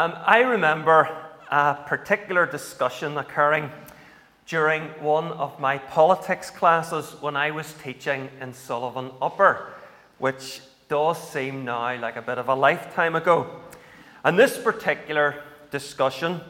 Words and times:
Um, 0.00 0.14
I 0.24 0.38
remember 0.38 1.14
a 1.50 1.74
particular 1.74 2.46
discussion 2.46 3.18
occurring 3.18 3.70
during 4.46 4.84
one 5.02 5.26
of 5.32 5.60
my 5.60 5.76
politics 5.76 6.48
classes 6.48 7.14
when 7.20 7.36
I 7.36 7.50
was 7.50 7.74
teaching 7.84 8.30
in 8.40 8.54
Sullivan 8.54 9.10
Upper, 9.20 9.66
which 10.16 10.62
does 10.88 11.18
seem 11.30 11.66
now 11.66 12.00
like 12.00 12.16
a 12.16 12.22
bit 12.22 12.38
of 12.38 12.48
a 12.48 12.54
lifetime 12.54 13.14
ago. 13.14 13.60
And 14.24 14.38
this 14.38 14.56
particular 14.56 15.42
discussion, 15.70 16.40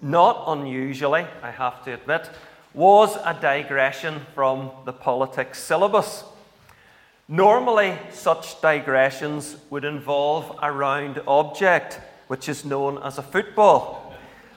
not 0.00 0.44
unusually, 0.46 1.26
I 1.42 1.50
have 1.50 1.84
to 1.84 1.92
admit, 1.92 2.30
was 2.72 3.18
a 3.22 3.36
digression 3.38 4.22
from 4.34 4.70
the 4.86 4.94
politics 4.94 5.62
syllabus. 5.62 6.24
Normally, 7.28 7.98
such 8.12 8.62
digressions 8.62 9.58
would 9.68 9.84
involve 9.84 10.58
a 10.62 10.72
round 10.72 11.20
object, 11.26 12.00
which 12.28 12.48
is 12.48 12.64
known 12.64 12.98
as 13.02 13.18
a 13.18 13.22
football. 13.22 14.14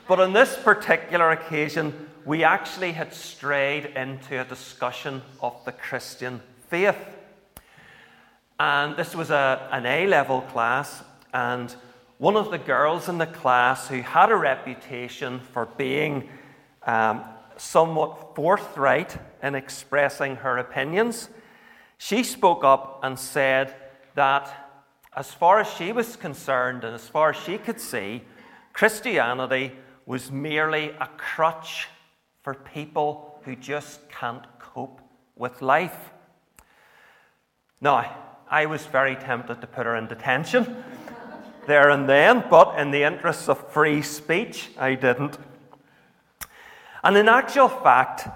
But 0.07 0.19
on 0.19 0.33
this 0.33 0.57
particular 0.57 1.31
occasion, 1.31 2.09
we 2.25 2.43
actually 2.43 2.91
had 2.91 3.13
strayed 3.13 3.85
into 3.85 4.39
a 4.39 4.45
discussion 4.45 5.21
of 5.41 5.53
the 5.65 5.71
Christian 5.71 6.41
faith. 6.69 6.97
And 8.59 8.95
this 8.95 9.15
was 9.15 9.31
a, 9.31 9.67
an 9.71 9.85
A 9.85 10.05
level 10.05 10.41
class, 10.41 11.03
and 11.33 11.73
one 12.19 12.35
of 12.35 12.51
the 12.51 12.59
girls 12.59 13.09
in 13.09 13.17
the 13.17 13.25
class 13.25 13.87
who 13.87 14.01
had 14.01 14.29
a 14.29 14.35
reputation 14.35 15.39
for 15.39 15.65
being 15.65 16.29
um, 16.85 17.23
somewhat 17.57 18.35
forthright 18.35 19.17
in 19.41 19.55
expressing 19.55 20.35
her 20.35 20.59
opinions, 20.59 21.29
she 21.97 22.23
spoke 22.23 22.63
up 22.63 22.99
and 23.01 23.17
said 23.17 23.73
that 24.13 24.60
as 25.15 25.33
far 25.33 25.59
as 25.59 25.67
she 25.73 25.91
was 25.91 26.15
concerned 26.15 26.83
and 26.83 26.95
as 26.95 27.07
far 27.07 27.31
as 27.31 27.35
she 27.35 27.57
could 27.57 27.79
see, 27.79 28.23
Christianity 28.73 29.73
was 30.05 30.31
merely 30.31 30.89
a 30.99 31.09
crutch 31.17 31.87
for 32.43 32.53
people 32.53 33.39
who 33.43 33.55
just 33.55 34.09
can't 34.09 34.45
cope 34.59 35.01
with 35.35 35.61
life. 35.61 36.11
Now, 37.81 38.15
I 38.49 38.65
was 38.67 38.85
very 38.85 39.15
tempted 39.15 39.59
to 39.61 39.67
put 39.67 39.85
her 39.85 39.95
in 39.95 40.07
detention 40.07 40.83
there 41.67 41.89
and 41.89 42.07
then, 42.07 42.45
but 42.49 42.79
in 42.79 42.91
the 42.91 43.03
interests 43.03 43.49
of 43.49 43.71
free 43.71 44.01
speech, 44.01 44.69
I 44.77 44.95
didn't. 44.95 45.37
And 47.03 47.17
in 47.17 47.27
actual 47.27 47.67
fact, 47.67 48.27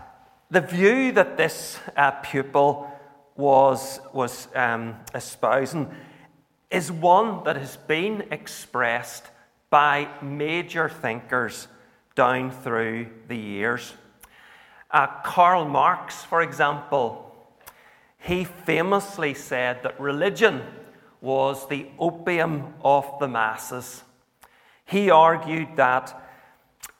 the 0.49 0.61
view 0.61 1.11
that 1.13 1.37
this 1.37 1.79
uh, 1.95 2.11
pupil 2.11 2.91
was, 3.35 3.99
was 4.13 4.47
um, 4.55 4.95
espousing 5.13 5.91
is 6.69 6.91
one 6.91 7.43
that 7.43 7.55
has 7.55 7.77
been 7.77 8.25
expressed 8.31 9.25
by 9.69 10.07
major 10.21 10.89
thinkers 10.89 11.67
down 12.15 12.51
through 12.51 13.07
the 13.27 13.37
years. 13.37 13.93
Uh, 14.89 15.07
Karl 15.23 15.65
Marx, 15.65 16.23
for 16.23 16.41
example, 16.41 17.35
he 18.17 18.43
famously 18.43 19.33
said 19.33 19.83
that 19.83 19.99
religion 19.99 20.61
was 21.21 21.67
the 21.67 21.87
opium 21.99 22.73
of 22.83 23.05
the 23.19 23.27
masses. 23.27 24.03
He 24.85 25.09
argued 25.09 25.75
that 25.75 26.15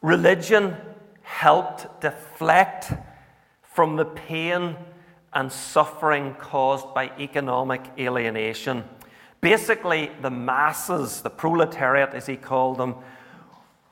religion 0.02 0.76
helped 1.22 2.02
deflect 2.02 2.92
from 3.62 3.96
the 3.96 4.06
pain 4.06 4.76
and 5.34 5.52
suffering 5.52 6.36
caused 6.36 6.94
by 6.94 7.12
economic 7.20 7.82
alienation. 7.98 8.84
Basically, 9.42 10.12
the 10.22 10.30
masses, 10.30 11.22
the 11.22 11.30
proletariat 11.30 12.14
as 12.14 12.26
he 12.26 12.36
called 12.36 12.78
them, 12.78 12.96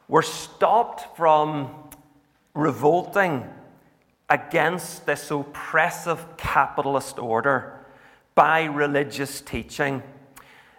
were 0.08 0.22
stopped 0.22 1.16
from 1.16 1.74
revolting 2.54 3.48
against 4.30 5.06
this 5.06 5.30
oppressive 5.32 6.38
capitalist 6.38 7.20
order 7.20 7.86
by 8.36 8.64
religious 8.64 9.42
teaching 9.42 10.02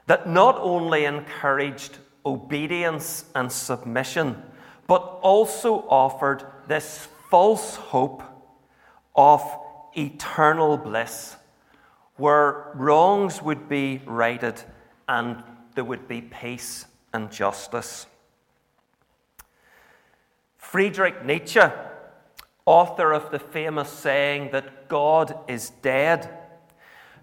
that 0.07 0.29
not 0.29 0.57
only 0.59 1.05
encouraged 1.05 1.99
obedience 2.27 3.25
and 3.35 3.51
submission, 3.51 4.43
but 4.87 5.01
also 5.23 5.87
offered 5.89 6.45
this 6.69 7.09
false 7.31 7.77
hope 7.77 8.23
of 9.15 9.43
eternal 9.97 10.77
bliss, 10.77 11.37
where 12.17 12.71
wrongs 12.75 13.43
would 13.43 13.69
be 13.69 14.01
righted 14.07 14.63
and 15.09 15.43
there 15.75 15.85
would 15.85 16.07
be 16.07 16.21
peace 16.21 16.87
and 17.13 17.31
justice. 17.31 18.07
Friedrich 20.57 21.25
Nietzsche, 21.25 21.61
author 22.67 23.13
of 23.13 23.31
the 23.31 23.39
famous 23.39 23.89
saying 23.89 24.51
that 24.53 24.89
God 24.89 25.39
is 25.49 25.71
dead, 25.83 26.31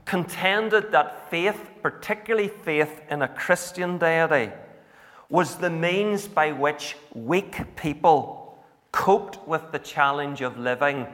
contended 0.06 0.92
that 0.92 1.30
faith, 1.30 1.72
particularly 1.82 2.48
faith 2.48 3.02
in 3.10 3.22
a 3.22 3.28
Christian 3.28 3.98
deity, 3.98 4.52
was 5.30 5.56
the 5.56 5.70
means 5.70 6.28
by 6.28 6.52
which 6.52 6.98
weak 7.14 7.76
people 7.78 8.58
coped 8.92 9.48
with 9.48 9.72
the 9.72 9.80
challenge 9.80 10.42
of 10.42 10.58
living 10.58 11.08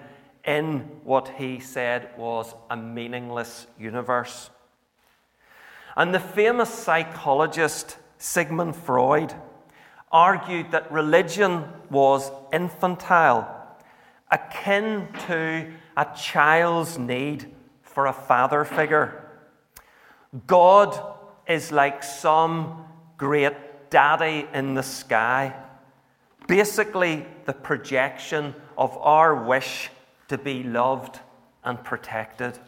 in 0.47 0.79
what 1.03 1.27
he 1.37 1.59
said 1.59 2.09
was 2.17 2.55
a 2.69 2.77
meaningless 2.77 3.67
universe. 3.77 4.49
And 5.95 6.13
the 6.13 6.19
famous 6.19 6.73
psychologist 6.73 7.97
Sigmund 8.17 8.75
Freud 8.75 9.33
argued 10.11 10.71
that 10.71 10.91
religion 10.91 11.65
was 11.89 12.31
infantile, 12.53 13.53
akin 14.31 15.09
to 15.27 15.71
a 15.97 16.07
child's 16.15 16.97
need 16.97 17.53
for 17.81 18.05
a 18.05 18.13
father 18.13 18.63
figure. 18.63 19.29
God 20.45 20.97
is 21.47 21.71
like 21.71 22.03
some 22.03 22.85
great 23.17 23.89
daddy 23.89 24.47
in 24.53 24.75
the 24.75 24.83
sky, 24.83 25.55
basically, 26.47 27.25
the 27.45 27.53
projection 27.53 28.53
of 28.77 28.97
our 28.97 29.43
wish 29.43 29.89
to 30.27 30.38
be 30.38 30.63
loved 30.63 31.19
and 31.63 31.83
protected. 31.83 32.59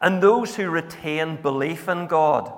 And 0.00 0.22
those 0.22 0.56
who 0.56 0.70
retain 0.70 1.36
belief 1.42 1.88
in 1.88 2.06
God 2.06 2.52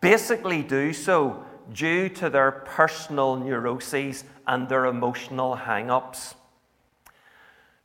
basically 0.00 0.62
do 0.62 0.92
so 0.92 1.44
due 1.72 2.08
to 2.08 2.28
their 2.28 2.50
personal 2.50 3.36
neuroses 3.36 4.24
and 4.46 4.68
their 4.68 4.86
emotional 4.86 5.54
hang 5.54 5.90
ups. 5.90 6.34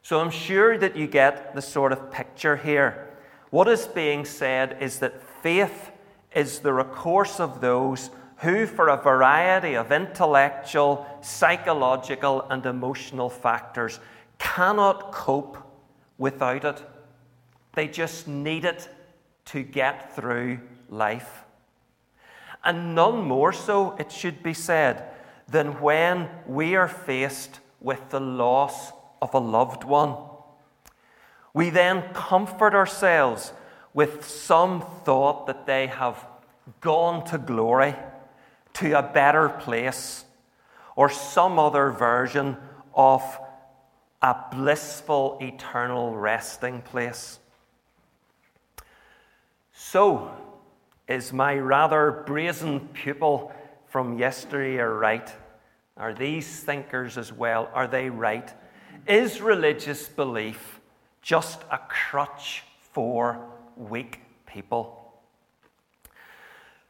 So 0.01 0.19
I'm 0.19 0.31
sure 0.31 0.77
that 0.77 0.95
you 0.95 1.07
get 1.07 1.55
the 1.55 1.61
sort 1.61 1.91
of 1.91 2.11
picture 2.11 2.55
here. 2.55 3.09
What 3.49 3.67
is 3.67 3.87
being 3.87 4.25
said 4.25 4.77
is 4.81 4.99
that 4.99 5.21
faith 5.21 5.91
is 6.35 6.59
the 6.59 6.73
recourse 6.73 7.39
of 7.39 7.61
those 7.61 8.09
who, 8.37 8.65
for 8.65 8.89
a 8.89 9.01
variety 9.01 9.75
of 9.75 9.91
intellectual, 9.91 11.05
psychological, 11.21 12.45
and 12.49 12.65
emotional 12.65 13.29
factors, 13.29 13.99
cannot 14.37 15.11
cope 15.11 15.57
without 16.17 16.65
it. 16.65 16.83
They 17.73 17.87
just 17.87 18.27
need 18.27 18.65
it 18.65 18.89
to 19.45 19.63
get 19.63 20.15
through 20.15 20.59
life. 20.89 21.43
And 22.63 22.95
none 22.95 23.21
more 23.21 23.53
so, 23.53 23.95
it 23.99 24.11
should 24.11 24.41
be 24.41 24.53
said, 24.53 25.03
than 25.47 25.79
when 25.79 26.29
we 26.47 26.75
are 26.75 26.87
faced 26.87 27.59
with 27.79 28.09
the 28.09 28.19
loss 28.19 28.91
of 29.21 29.33
a 29.33 29.39
loved 29.39 29.83
one. 29.83 30.15
We 31.53 31.69
then 31.69 32.01
comfort 32.13 32.73
ourselves 32.73 33.53
with 33.93 34.27
some 34.27 34.81
thought 35.03 35.47
that 35.47 35.65
they 35.65 35.87
have 35.87 36.25
gone 36.81 37.23
to 37.25 37.37
glory, 37.37 37.95
to 38.73 38.97
a 38.97 39.03
better 39.03 39.47
place, 39.47 40.25
or 40.95 41.09
some 41.09 41.59
other 41.59 41.91
version 41.91 42.57
of 42.93 43.21
a 44.25 44.43
blissful 44.49 45.37
eternal 45.39 46.15
resting 46.15 46.81
place. 46.81 47.37
So, 49.71 50.31
is 51.07 51.31
my 51.31 51.59
rather 51.59 52.23
brazen 52.25 52.89
pupil 52.91 53.53
from 53.85 54.17
yesteryear 54.17 54.91
right? 54.97 55.31
Are 55.95 56.11
these 56.11 56.63
thinkers 56.63 57.19
as 57.19 57.31
well? 57.31 57.69
Are 57.71 57.85
they 57.85 58.09
right? 58.09 58.51
Is 59.07 59.41
religious 59.41 60.09
belief 60.09 60.79
just 61.21 61.61
a 61.71 61.77
crutch 61.87 62.63
for 62.93 63.39
weak 63.77 64.21
people? 64.47 65.13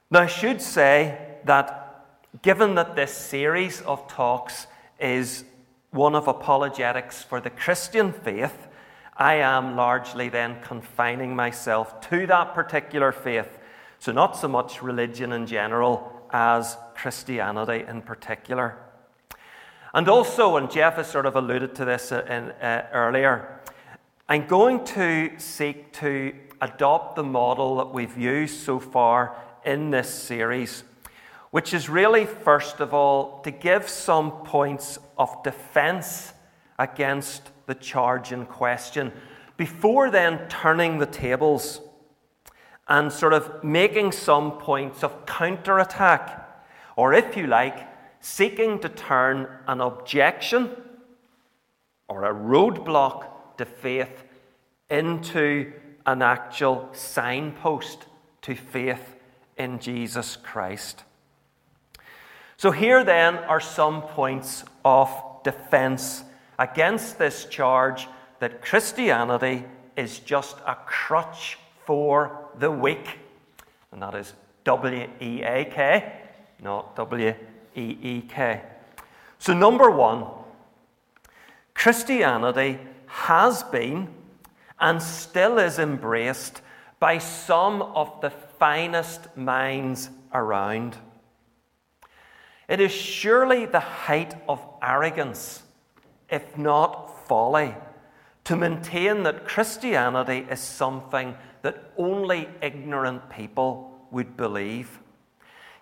Now, 0.10 0.22
I 0.22 0.28
should 0.28 0.62
say 0.62 1.36
that 1.44 2.06
given 2.42 2.76
that 2.76 2.96
this 2.96 3.14
series 3.14 3.82
of 3.82 4.08
talks 4.08 4.68
is 5.02 5.44
one 5.96 6.14
of 6.14 6.28
apologetics 6.28 7.24
for 7.24 7.40
the 7.40 7.50
Christian 7.50 8.12
faith, 8.12 8.68
I 9.18 9.36
am 9.36 9.76
largely 9.76 10.28
then 10.30 10.62
confining 10.62 11.36
myself 11.36 12.02
to 12.10 12.28
that 12.28 12.54
particular 12.54 13.12
faith. 13.12 13.60
So, 14.00 14.12
not 14.12 14.36
so 14.36 14.48
much 14.48 14.84
religion 14.84 15.32
in 15.32 15.48
general 15.48 16.12
as 16.32 16.78
Christianity 16.96 17.86
in 17.88 18.02
particular. 18.02 18.78
And 19.94 20.10
also, 20.10 20.58
and 20.58 20.70
Jeff 20.70 20.96
has 20.96 21.10
sort 21.10 21.26
of 21.26 21.38
alluded 21.38 21.74
to 21.76 21.86
this 21.86 22.12
in, 22.12 22.20
uh, 22.20 22.88
earlier, 22.92 23.62
I'm 24.28 24.48
going 24.48 24.84
to 24.86 25.32
seek 25.38 25.94
to 25.94 26.36
adopt 26.60 27.16
the 27.16 27.24
model 27.24 27.78
that 27.78 27.94
we've 27.94 28.18
used 28.18 28.60
so 28.60 28.80
far 28.80 29.38
in 29.64 29.92
this 29.92 30.14
series, 30.14 30.84
which 31.56 31.74
is 31.74 31.88
really, 31.88 32.26
first 32.26 32.82
of 32.82 32.94
all, 32.94 33.40
to 33.40 33.50
give 33.50 33.88
some 33.88 34.30
points 34.44 35.00
of 35.18 35.42
defense 35.42 36.34
against 36.78 37.50
the 37.66 37.74
charge 37.74 38.34
in 38.34 38.46
question 38.46 39.10
before 39.56 40.12
then 40.12 40.38
turning 40.50 40.98
the 40.98 41.06
tables 41.06 41.80
and 42.90 43.10
sort 43.10 43.32
of 43.32 43.64
making 43.64 44.12
some 44.12 44.52
points 44.58 45.02
of 45.02 45.26
counterattack, 45.26 46.46
or 46.98 47.14
if 47.14 47.38
you 47.38 47.48
like, 47.48 47.88
seeking 48.20 48.78
to 48.78 48.90
turn 48.90 49.48
an 49.66 49.80
objection 49.80 50.70
or 52.10 52.26
a 52.26 52.36
roadblock 52.36 53.56
to 53.58 53.64
faith 53.64 54.26
into 54.90 55.72
an 56.06 56.22
actual 56.22 56.90
signpost 56.92 58.08
to 58.42 58.54
faith 58.56 59.16
in 59.56 59.80
Jesus 59.80 60.36
Christ. 60.36 61.06
So, 62.58 62.72
here 62.72 63.04
then 63.04 63.36
are 63.36 63.60
some 63.60 64.02
points 64.02 64.64
of 64.84 65.10
defense 65.44 66.24
against 66.58 67.18
this 67.18 67.46
charge 67.46 68.08
that 68.40 68.62
Christianity 68.62 69.66
is 69.98 70.20
just 70.20 70.58
a 70.66 70.76
crutch 70.86 71.58
for 71.86 72.50
the 72.58 72.72
weak. 72.72 73.20
And 73.92 74.02
that 74.02 74.16
is 74.16 74.34
W 74.64 75.08
E 75.22 75.42
A 75.44 75.66
K, 75.66 76.14
not 76.62 76.96
W 76.96 77.34
E 77.76 77.98
E 78.02 78.22
K. 78.22 78.62
So, 79.38 79.54
number 79.54 79.92
one, 79.92 80.26
Christianity 81.74 82.80
has 83.08 83.64
been 83.64 84.08
and 84.80 85.02
still 85.02 85.58
is 85.58 85.78
embraced 85.80 86.62
by 87.00 87.18
some 87.18 87.82
of 87.82 88.22
the 88.22 88.30
finest 88.30 89.36
minds 89.38 90.10
around. 90.34 90.98
It 92.68 92.80
is 92.80 92.92
surely 92.92 93.66
the 93.66 93.80
height 93.80 94.34
of 94.50 94.66
arrogance, 94.82 95.64
if 96.30 96.58
not 96.58 97.28
folly, 97.28 97.76
to 98.46 98.56
maintain 98.56 99.24
that 99.24 99.46
Christianity 99.46 100.48
is 100.50 100.60
something 100.60 101.36
that 101.62 101.92
only 101.98 102.48
ignorant 102.62 103.30
people 103.30 104.08
would 104.12 104.38
believe. 104.38 105.00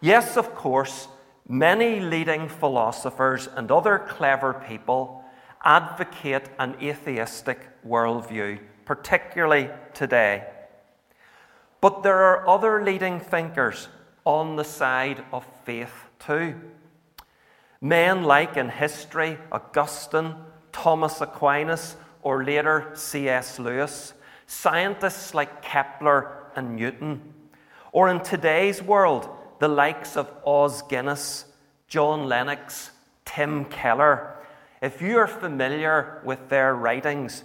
Yes, 0.01 0.37
of 0.37 0.55
course, 0.55 1.07
many 1.47 1.99
leading 1.99 2.49
philosophers 2.49 3.47
and 3.55 3.71
other 3.71 3.99
clever 3.99 4.53
people 4.53 5.23
advocate 5.63 6.49
an 6.59 6.75
atheistic 6.81 7.59
worldview, 7.85 8.59
particularly 8.85 9.69
today. 9.93 10.45
But 11.79 12.03
there 12.03 12.19
are 12.19 12.47
other 12.47 12.83
leading 12.83 13.19
thinkers 13.19 13.87
on 14.25 14.55
the 14.55 14.63
side 14.63 15.23
of 15.31 15.45
faith 15.65 15.93
too. 16.19 16.55
Men 17.83 18.23
like 18.23 18.55
in 18.55 18.69
history 18.69 19.37
Augustine, 19.51 20.35
Thomas 20.71 21.19
Aquinas, 21.19 21.97
or 22.21 22.45
later 22.45 22.91
C.S. 22.93 23.59
Lewis 23.59 24.13
scientists 24.47 25.33
like 25.33 25.61
Kepler 25.61 26.49
and 26.55 26.77
Newton, 26.77 27.33
or 27.91 28.09
in 28.09 28.21
today's 28.21 28.81
world, 28.81 29.27
the 29.59 29.67
likes 29.67 30.15
of 30.15 30.31
Os 30.45 30.81
Guinness, 30.83 31.43
John 31.89 32.29
Lennox, 32.29 32.91
Tim 33.25 33.65
Keller. 33.65 34.33
If 34.81 35.01
you 35.01 35.17
are 35.17 35.27
familiar 35.27 36.21
with 36.23 36.47
their 36.47 36.75
writings, 36.75 37.43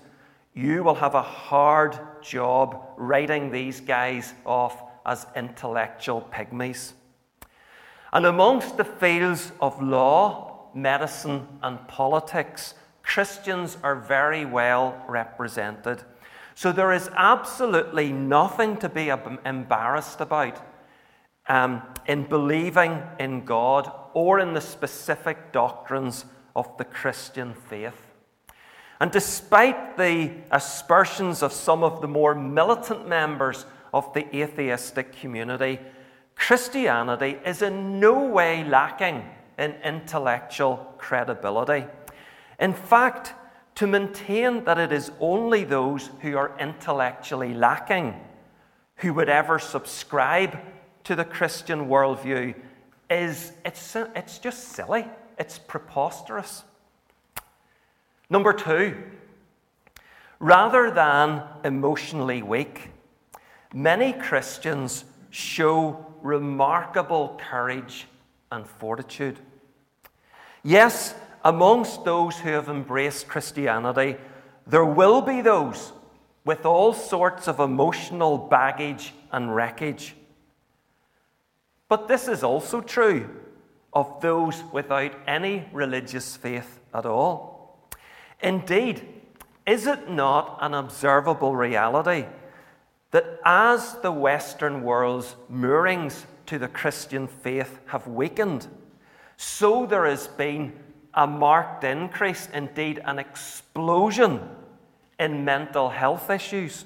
you 0.55 0.85
will 0.85 0.95
have 0.95 1.17
a 1.17 1.23
hard 1.23 1.99
job 2.23 2.81
writing 2.97 3.51
these 3.51 3.81
guys 3.81 4.35
off 4.45 4.83
as 5.05 5.27
intellectual 5.35 6.29
pygmies. 6.33 6.93
And 8.13 8.25
amongst 8.25 8.77
the 8.77 8.85
fields 8.85 9.53
of 9.61 9.83
law, 9.83 10.71
medicine, 10.75 11.47
and 11.63 11.87
politics, 11.89 12.75
Christians 13.03 13.77
are 13.83 13.97
very 13.97 14.45
well 14.45 15.03
represented. 15.09 16.03
So 16.55 16.73
there 16.73 16.93
is 16.93 17.11
absolutely 17.17 18.13
nothing 18.13 18.77
to 18.79 18.89
be 18.89 19.09
embarrassed 19.09 20.21
about 20.21 20.61
um, 21.49 21.83
in 22.07 22.25
believing 22.25 23.03
in 23.19 23.45
God 23.45 23.91
or 24.13 24.41
in 24.41 24.55
the 24.55 24.61
specific 24.61 25.53
doctrines 25.53 26.25
of 26.57 26.77
the 26.77 26.85
Christian 26.85 27.55
faith. 27.55 28.09
And 29.01 29.11
despite 29.11 29.97
the 29.97 30.33
aspersions 30.51 31.43
of 31.43 31.53
some 31.53 31.85
of 31.85 32.01
the 32.01 32.09
more 32.09 32.35
militant 32.35 33.09
members 33.09 33.65
of 33.95 34.13
the 34.13 34.27
atheistic 34.37 35.13
community, 35.13 35.79
Christianity 36.39 37.39
is 37.45 37.61
in 37.61 38.01
no 38.01 38.25
way 38.25 38.65
lacking 38.65 39.29
in 39.59 39.75
intellectual 39.85 40.95
credibility. 40.97 41.85
In 42.59 42.73
fact, 42.73 43.35
to 43.75 43.87
maintain 43.87 44.65
that 44.65 44.79
it 44.79 44.93
is 44.93 45.11
only 45.21 45.65
those 45.65 46.11
who 46.21 46.37
are 46.37 46.57
intellectually 46.59 47.53
lacking 47.53 48.15
who 48.97 49.13
would 49.15 49.29
ever 49.29 49.59
subscribe 49.59 50.59
to 51.05 51.15
the 51.15 51.25
Christian 51.25 51.89
worldview 51.89 52.55
is 53.11 53.53
it's, 53.65 53.97
it's 53.97 54.39
just 54.39 54.71
silly. 54.71 55.07
It's 55.39 55.59
preposterous. 55.59 56.65
Number 58.31 58.53
two, 58.53 58.97
rather 60.39 60.91
than 60.91 61.43
emotionally 61.65 62.43
weak, 62.43 62.91
many 63.73 64.13
Christians 64.13 65.05
show 65.39 66.05
remarkable 66.21 67.41
courage 67.49 68.09
and 68.51 68.67
fortitude. 68.67 69.39
Yes, 70.65 71.15
amongst 71.45 72.05
those 72.05 72.37
who 72.39 72.51
have 72.51 72.69
embraced 72.69 73.29
Christianity, 73.29 74.17
there 74.67 74.85
will 74.85 75.23
be 75.23 75.41
those 75.41 75.93
with 76.45 76.67
all 76.67 76.93
sorts 76.93 77.47
of 77.47 77.61
emotional 77.61 78.37
baggage 78.37 79.15
and 79.31 79.55
wreckage. 79.55 80.17
But 81.89 82.09
this 82.09 82.27
is 82.27 82.43
also 82.43 82.81
true 82.81 83.31
of 83.93 84.21
those 84.21 84.65
without 84.73 85.15
any 85.29 85.69
religious 85.73 86.37
faith 86.37 86.81
at 86.93 87.07
all. 87.07 87.89
Indeed, 88.41 89.07
is 89.67 89.87
it 89.87 90.11
not 90.11 90.59
an 90.61 90.75
observable 90.75 91.55
reality 91.55 92.27
that 93.11 93.41
as 93.45 93.95
the 94.03 94.13
Western 94.13 94.83
world's 94.83 95.37
moorings 95.49 96.27
to 96.47 96.59
the 96.59 96.69
Christian 96.69 97.27
faith 97.27 97.79
have 97.87 98.07
weakened, 98.07 98.67
so 99.37 99.87
there 99.87 100.05
has 100.05 100.29
been 100.29 100.73
a 101.15 101.27
marked 101.27 101.85
increase, 101.85 102.49
indeed, 102.53 103.01
an 103.05 103.19
explosion 103.19 104.41
in 105.19 105.45
mental 105.45 105.89
health 105.89 106.31
issues. 106.31 106.85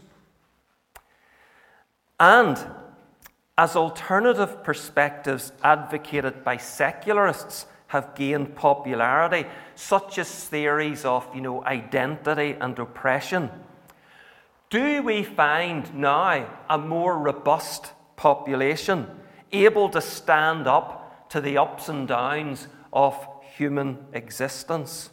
And 2.19 2.57
as 3.59 3.77
alternative 3.77 4.63
perspectives 4.65 5.53
advocated 5.63 6.45
by 6.45 6.57
secularists 6.57 7.67
have 7.89 8.15
gained 8.15 8.55
popularity, 8.55 9.47
such 9.75 10.19
as 10.19 10.45
theories 10.45 11.05
of 11.05 11.29
you 11.35 11.43
know, 11.43 11.63
identity 11.65 12.57
and 12.61 12.79
oppression, 12.79 13.51
do 14.73 15.03
we 15.03 15.23
find 15.23 15.95
now 15.95 16.49
a 16.71 16.79
more 16.79 17.19
robust 17.19 17.93
population 18.17 19.07
able 19.53 19.91
to 19.91 20.01
stand 20.01 20.67
up 20.67 21.29
to 21.29 21.43
the 21.43 21.59
ups 21.59 21.91
and 21.91 22.09
downs 22.09 22.69
of 22.91 23.15
human 23.55 23.99
existence. 24.15 25.11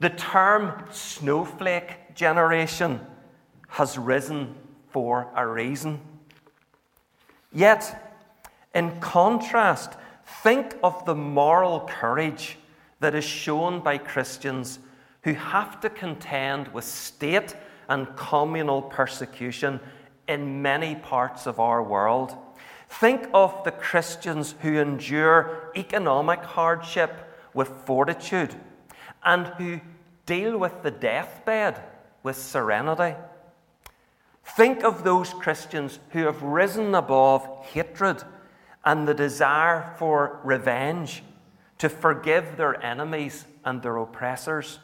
The 0.00 0.10
term 0.10 0.84
snowflake 0.90 2.16
generation 2.16 2.98
has 3.68 3.96
risen 3.96 4.56
for 4.88 5.28
a 5.36 5.46
reason. 5.46 6.00
Yet, 7.52 8.16
in 8.74 8.98
contrast, 8.98 9.92
think 10.42 10.74
of 10.82 11.04
the 11.04 11.14
moral 11.14 11.88
courage 11.88 12.58
that 12.98 13.14
is 13.14 13.24
shown 13.24 13.78
by 13.78 13.98
Christians 13.98 14.80
who 15.22 15.34
have 15.34 15.80
to 15.82 15.88
contend 15.88 16.66
with 16.74 16.84
state 16.84 17.54
and 17.88 18.16
communal 18.16 18.82
persecution 18.82 19.80
in 20.26 20.62
many 20.62 20.94
parts 20.94 21.46
of 21.46 21.60
our 21.60 21.82
world. 21.82 22.36
Think 22.88 23.28
of 23.34 23.64
the 23.64 23.72
Christians 23.72 24.54
who 24.60 24.78
endure 24.78 25.72
economic 25.76 26.40
hardship 26.42 27.12
with 27.52 27.68
fortitude 27.84 28.54
and 29.24 29.46
who 29.46 29.80
deal 30.26 30.56
with 30.58 30.82
the 30.82 30.90
deathbed 30.90 31.82
with 32.22 32.36
serenity. 32.36 33.16
Think 34.44 34.84
of 34.84 35.04
those 35.04 35.32
Christians 35.34 35.98
who 36.10 36.24
have 36.26 36.42
risen 36.42 36.94
above 36.94 37.66
hatred 37.66 38.22
and 38.84 39.08
the 39.08 39.14
desire 39.14 39.94
for 39.96 40.40
revenge, 40.44 41.22
to 41.78 41.88
forgive 41.88 42.56
their 42.56 42.82
enemies 42.84 43.46
and 43.64 43.82
their 43.82 43.96
oppressors. 43.96 44.78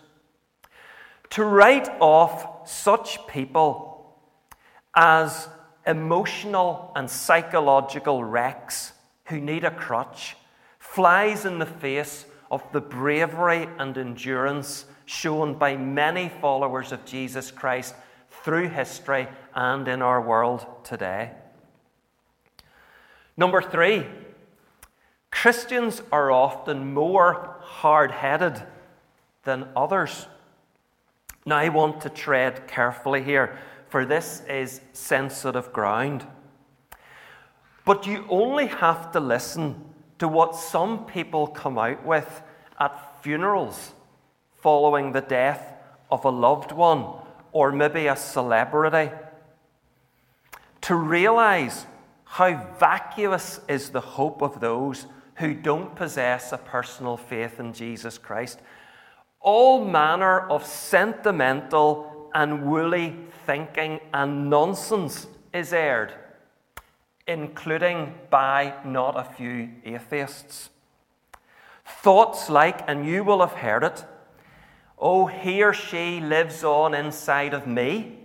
To 1.31 1.45
write 1.45 1.89
off 2.01 2.69
such 2.69 3.27
people 3.27 4.17
as 4.95 5.49
emotional 5.87 6.93
and 6.97 7.09
psychological 7.09 8.25
wrecks 8.25 8.93
who 9.27 9.41
need 9.41 9.65
a 9.65 9.71
crutch 9.71 10.37
flies 10.79 11.45
in 11.45 11.59
the 11.59 11.67
face 11.67 12.25
of 12.51 12.65
the 12.73 12.81
bravery 12.81 13.69
and 13.79 13.97
endurance 13.97 14.87
shown 15.07 15.55
by 15.55 15.77
many 15.77 16.29
followers 16.41 16.93
of 16.93 17.05
Jesus 17.05 17.51
Christ 17.51 17.95
through 18.45 18.69
history 18.69 19.29
and 19.55 19.87
in 19.87 20.03
our 20.03 20.21
world 20.21 20.67
today. 20.85 21.31
Number 23.37 23.63
three, 23.63 24.05
Christians 25.31 26.03
are 26.11 26.31
often 26.31 26.93
more 26.93 27.57
hard 27.61 28.11
headed 28.11 28.63
than 29.45 29.69
others. 29.77 30.27
Now, 31.47 31.57
I 31.57 31.69
want 31.69 32.01
to 32.03 32.11
tread 32.11 32.69
carefully 32.69 33.23
here, 33.23 33.59
for 33.89 34.05
this 34.05 34.43
is 34.49 34.81
sensitive 34.93 35.73
ground. 35.73 36.27
But 37.85 38.07
you 38.07 38.27
only 38.29 38.67
have 38.67 39.13
to 39.13 39.21
listen 39.21 39.85
to 40.19 40.29
what 40.29 40.55
some 40.55 41.07
people 41.07 41.47
come 41.47 41.79
out 41.79 42.05
with 42.05 42.43
at 42.79 43.23
funerals 43.23 43.93
following 44.59 45.13
the 45.13 45.23
death 45.23 45.75
of 46.11 46.25
a 46.25 46.31
loved 46.31 46.73
one 46.73 47.07
or 47.53 47.73
maybe 47.73 48.07
a 48.07 48.17
celebrity 48.17 49.11
to 50.83 50.95
realize 50.95 51.87
how 52.25 52.69
vacuous 52.79 53.61
is 53.69 53.91
the 53.91 54.01
hope 54.01 54.43
of 54.43 54.61
those 54.61 55.07
who 55.37 55.55
don't 55.55 55.97
possess 55.97 56.53
a 56.53 56.59
personal 56.59 57.17
faith 57.17 57.59
in 57.59 57.73
Jesus 57.73 58.19
Christ. 58.19 58.61
All 59.41 59.85
manner 59.85 60.49
of 60.49 60.65
sentimental 60.67 62.31
and 62.35 62.65
woolly 62.65 63.17
thinking 63.47 64.01
and 64.13 64.51
nonsense 64.51 65.27
is 65.53 65.73
aired, 65.73 66.15
including 67.27 68.15
by 68.31 68.75
not 68.85 69.19
a 69.19 69.25
few 69.25 69.71
atheists. 69.85 70.71
Thoughts 71.85 72.49
like, 72.49 72.89
and 72.89 73.07
you 73.07 73.25
will 73.25 73.41
have 73.41 73.53
heard 73.53 73.83
it, 73.83 74.05
oh, 74.99 75.27
he 75.27 75.63
or 75.63 75.73
she 75.73 76.21
lives 76.21 76.63
on 76.63 76.95
inside 76.95 77.55
of 77.55 77.67
me, 77.67 78.19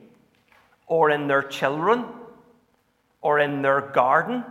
or 0.87 1.09
in 1.09 1.27
their 1.27 1.41
children 1.41 2.05
or 3.21 3.39
in 3.39 3.61
their 3.61 3.81
garden 3.81 4.43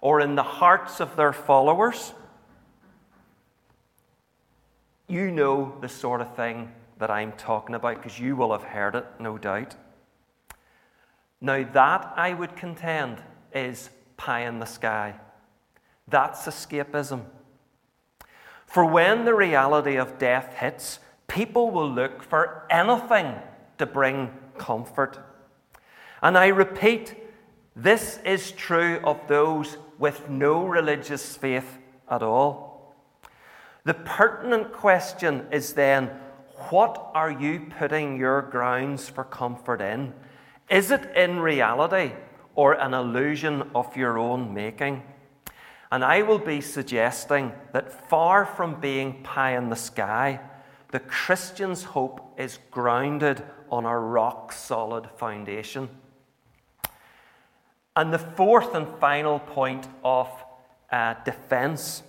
or 0.00 0.20
in 0.20 0.34
the 0.34 0.42
hearts 0.42 1.00
of 1.00 1.16
their 1.16 1.32
followers. 1.32 2.14
You 5.08 5.30
know 5.30 5.76
the 5.80 5.88
sort 5.88 6.20
of 6.20 6.34
thing 6.34 6.72
that 6.98 7.10
I'm 7.10 7.32
talking 7.32 7.74
about 7.74 7.96
because 7.96 8.18
you 8.18 8.34
will 8.34 8.52
have 8.52 8.64
heard 8.64 8.94
it, 8.94 9.06
no 9.20 9.38
doubt. 9.38 9.76
Now, 11.40 11.62
that 11.72 12.12
I 12.16 12.32
would 12.32 12.56
contend 12.56 13.22
is 13.54 13.90
pie 14.16 14.46
in 14.46 14.58
the 14.58 14.66
sky. 14.66 15.14
That's 16.08 16.46
escapism. 16.46 17.24
For 18.66 18.84
when 18.84 19.24
the 19.24 19.34
reality 19.34 19.96
of 19.96 20.18
death 20.18 20.54
hits, 20.54 20.98
people 21.28 21.70
will 21.70 21.90
look 21.90 22.22
for 22.22 22.66
anything 22.70 23.34
to 23.78 23.86
bring 23.86 24.30
comfort. 24.58 25.18
And 26.22 26.36
I 26.36 26.48
repeat, 26.48 27.14
this 27.76 28.18
is 28.24 28.52
true 28.52 29.00
of 29.04 29.20
those 29.28 29.76
with 29.98 30.28
no 30.28 30.66
religious 30.66 31.36
faith 31.36 31.78
at 32.10 32.22
all. 32.22 32.65
The 33.86 33.94
pertinent 33.94 34.72
question 34.72 35.46
is 35.52 35.74
then 35.74 36.10
what 36.70 37.12
are 37.14 37.30
you 37.30 37.68
putting 37.78 38.16
your 38.16 38.42
grounds 38.42 39.08
for 39.08 39.22
comfort 39.22 39.80
in? 39.80 40.12
Is 40.68 40.90
it 40.90 41.14
in 41.14 41.38
reality 41.38 42.10
or 42.56 42.72
an 42.72 42.94
illusion 42.94 43.70
of 43.76 43.96
your 43.96 44.18
own 44.18 44.52
making? 44.52 45.04
And 45.92 46.04
I 46.04 46.22
will 46.22 46.40
be 46.40 46.60
suggesting 46.60 47.52
that 47.72 48.10
far 48.10 48.44
from 48.44 48.80
being 48.80 49.22
pie 49.22 49.56
in 49.56 49.68
the 49.68 49.76
sky, 49.76 50.40
the 50.90 50.98
Christian's 50.98 51.84
hope 51.84 52.34
is 52.36 52.58
grounded 52.72 53.44
on 53.70 53.84
a 53.84 53.96
rock 53.96 54.50
solid 54.50 55.08
foundation. 55.16 55.88
And 57.94 58.12
the 58.12 58.18
fourth 58.18 58.74
and 58.74 58.88
final 58.98 59.38
point 59.38 59.86
of 60.02 60.28
uh, 60.90 61.14
defense 61.24 62.02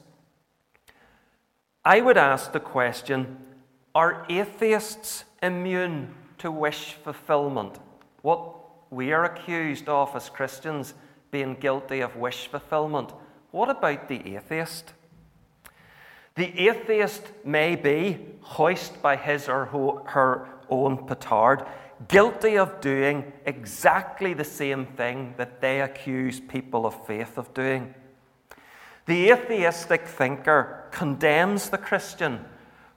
I 1.88 2.01
would 2.01 2.17
ask 2.17 2.51
the 2.51 2.60
question 2.60 3.38
Are 3.96 4.25
atheists 4.29 5.24
immune 5.41 6.13
to 6.39 6.51
wish 6.51 6.98
fulfillment? 7.01 7.79
What 8.22 8.41
we 8.91 9.13
are 9.13 9.24
accused 9.24 9.88
of 9.88 10.13
as 10.13 10.27
Christians 10.27 10.96
being 11.32 11.56
guilty 11.56 12.01
of 12.01 12.17
wish 12.17 12.48
fulfillment. 12.48 13.13
What 13.51 13.70
about 13.70 14.10
the 14.10 14.36
atheist? 14.36 14.91
The 16.36 16.67
atheist 16.67 17.24
may 17.46 17.77
be, 17.77 18.17
hoist 18.41 19.01
by 19.01 19.15
his 19.15 19.48
or 19.48 19.67
her 20.08 20.50
own 20.70 21.08
petard, 21.08 21.65
guilty 22.10 22.58
of 22.58 22.82
doing 22.82 23.32
exactly 23.46 24.34
the 24.34 24.44
same 24.44 24.88
thing 24.88 25.36
that 25.38 25.62
they 25.62 25.79
accuse 25.79 26.41
people 26.41 26.86
of 26.86 27.08
faith 27.08 27.38
of 27.38 27.53
doing. 27.53 27.96
The 29.07 29.31
atheistic 29.31 30.05
thinker 30.05 30.83
condemns 30.91 31.69
the 31.69 31.77
Christian 31.77 32.43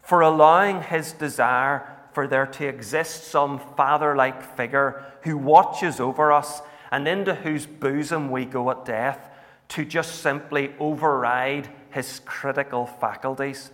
for 0.02 0.20
allowing 0.20 0.82
his 0.82 1.12
desire 1.12 1.86
for 2.12 2.26
there 2.26 2.46
to 2.46 2.66
exist 2.66 3.24
some 3.24 3.60
father 3.76 4.16
like 4.16 4.56
figure 4.56 5.04
who 5.22 5.38
watches 5.38 6.00
over 6.00 6.32
us 6.32 6.62
and 6.90 7.06
into 7.06 7.36
whose 7.36 7.64
bosom 7.64 8.28
we 8.30 8.44
go 8.44 8.70
at 8.72 8.84
death 8.84 9.30
to 9.68 9.84
just 9.84 10.20
simply 10.20 10.74
override 10.80 11.70
his 11.90 12.20
critical 12.24 12.86
faculties. 12.86 13.70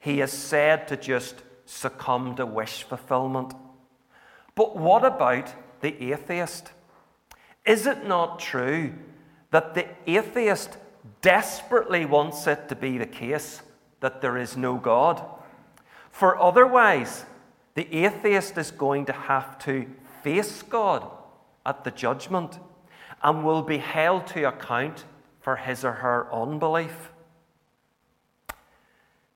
He 0.00 0.20
is 0.20 0.32
said 0.32 0.88
to 0.88 0.96
just 0.96 1.36
succumb 1.64 2.34
to 2.34 2.44
wish 2.44 2.82
fulfillment. 2.82 3.54
But 4.56 4.76
what 4.76 5.04
about 5.04 5.54
the 5.80 6.12
atheist? 6.12 6.72
Is 7.64 7.86
it 7.86 8.04
not 8.04 8.40
true 8.40 8.94
that 9.52 9.74
the 9.74 9.86
atheist 10.08 10.78
desperately 11.20 12.04
wants 12.04 12.46
it 12.46 12.68
to 12.68 12.76
be 12.76 12.98
the 12.98 13.06
case 13.06 13.62
that 14.00 14.20
there 14.20 14.36
is 14.36 14.56
no 14.56 14.76
God? 14.76 15.24
For 16.10 16.40
otherwise, 16.40 17.24
the 17.74 17.92
atheist 17.94 18.58
is 18.58 18.70
going 18.70 19.06
to 19.06 19.12
have 19.12 19.58
to 19.60 19.86
face 20.22 20.62
God 20.62 21.08
at 21.64 21.84
the 21.84 21.90
judgment 21.90 22.58
and 23.22 23.44
will 23.44 23.62
be 23.62 23.78
held 23.78 24.26
to 24.28 24.48
account 24.48 25.04
for 25.40 25.56
his 25.56 25.84
or 25.84 25.92
her 25.92 26.32
unbelief. 26.32 27.10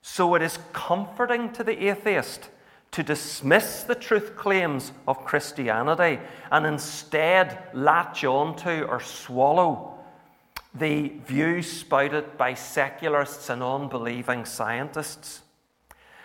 So 0.01 0.35
it 0.35 0.41
is 0.41 0.59
comforting 0.71 1.51
to 1.53 1.63
the 1.63 1.87
atheist 1.89 2.49
to 2.91 3.03
dismiss 3.03 3.83
the 3.83 3.95
truth 3.95 4.35
claims 4.35 4.91
of 5.07 5.25
Christianity 5.25 6.19
and 6.51 6.65
instead 6.65 7.59
latch 7.73 8.23
onto 8.23 8.83
or 8.83 8.99
swallow 9.01 9.96
the 10.73 11.13
views 11.25 11.71
spouted 11.71 12.37
by 12.37 12.53
secularists 12.53 13.49
and 13.49 13.63
unbelieving 13.63 14.45
scientists. 14.45 15.41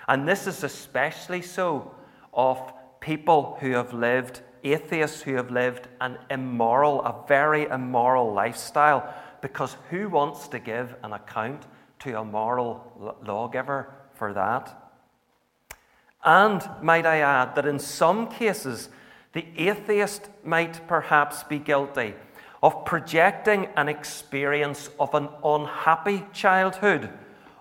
And 0.09 0.29
this 0.29 0.47
is 0.47 0.65
especially 0.65 1.43
so 1.43 1.95
of 2.35 2.73
people 3.01 3.57
who 3.61 3.73
have 3.73 3.93
lived, 3.93 4.41
atheists 4.65 5.23
who 5.23 5.35
have 5.35 5.51
lived 5.51 5.89
an 6.01 6.19
immoral, 6.31 7.01
a 7.03 7.27
very 7.27 7.65
immoral 7.67 8.33
lifestyle, 8.33 9.13
because 9.41 9.77
who 9.91 10.09
wants 10.09 10.49
to 10.49 10.59
give 10.59 10.95
an 11.03 11.13
account 11.13 11.67
to 12.01 12.19
a 12.19 12.25
moral 12.25 13.19
lawgiver 13.25 13.95
for 14.15 14.33
that? 14.33 14.79
And 16.25 16.63
might 16.81 17.07
I 17.07 17.19
add 17.19 17.55
that 17.57 17.67
in 17.67 17.79
some 17.79 18.29
cases, 18.29 18.89
the 19.33 19.47
atheist 19.57 20.29
might 20.45 20.87
perhaps 20.87 21.43
be 21.43 21.59
guilty 21.59 22.15
of 22.63 22.85
projecting 22.85 23.69
an 23.77 23.89
experience 23.89 24.89
of 25.01 25.15
an 25.15 25.29
unhappy 25.45 26.25
childhood 26.33 27.11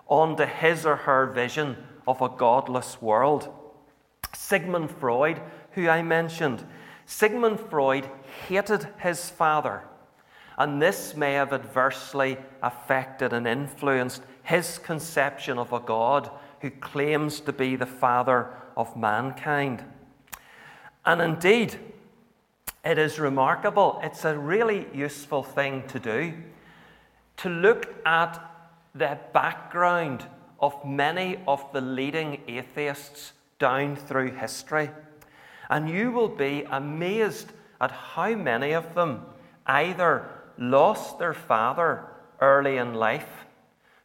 onto 0.06 0.44
his 0.44 0.86
or 0.86 0.96
her 0.96 1.26
vision 1.26 1.76
of 2.06 2.20
a 2.20 2.28
godless 2.28 3.02
world. 3.02 3.52
Sigmund 4.34 4.90
Freud, 4.90 5.40
who 5.72 5.88
I 5.88 6.02
mentioned, 6.02 6.64
Sigmund 7.06 7.58
Freud 7.58 8.08
hated 8.48 8.88
his 8.98 9.28
father, 9.28 9.82
and 10.56 10.80
this 10.80 11.16
may 11.16 11.32
have 11.32 11.52
adversely 11.52 12.36
affected 12.62 13.32
and 13.32 13.46
influenced 13.46 14.22
his 14.42 14.78
conception 14.78 15.58
of 15.58 15.72
a 15.72 15.80
God 15.80 16.30
who 16.60 16.70
claims 16.70 17.40
to 17.40 17.52
be 17.52 17.74
the 17.74 17.86
Father 17.86 18.54
of 18.76 18.96
mankind. 18.96 19.84
And 21.04 21.20
indeed, 21.20 21.78
it 22.84 22.98
is 22.98 23.18
remarkable. 23.18 24.00
It's 24.02 24.24
a 24.24 24.38
really 24.38 24.86
useful 24.92 25.42
thing 25.42 25.84
to 25.88 25.98
do 25.98 26.34
to 27.38 27.48
look 27.48 27.94
at 28.04 28.40
the 28.94 29.18
background 29.32 30.26
of 30.60 30.84
many 30.84 31.38
of 31.48 31.64
the 31.72 31.80
leading 31.80 32.40
atheists 32.46 33.32
down 33.58 33.96
through 33.96 34.32
history. 34.32 34.90
And 35.70 35.88
you 35.88 36.12
will 36.12 36.28
be 36.28 36.64
amazed 36.70 37.52
at 37.80 37.90
how 37.90 38.34
many 38.34 38.72
of 38.72 38.94
them 38.94 39.24
either 39.66 40.28
lost 40.58 41.18
their 41.18 41.34
father 41.34 42.04
early 42.40 42.76
in 42.76 42.94
life 42.94 43.46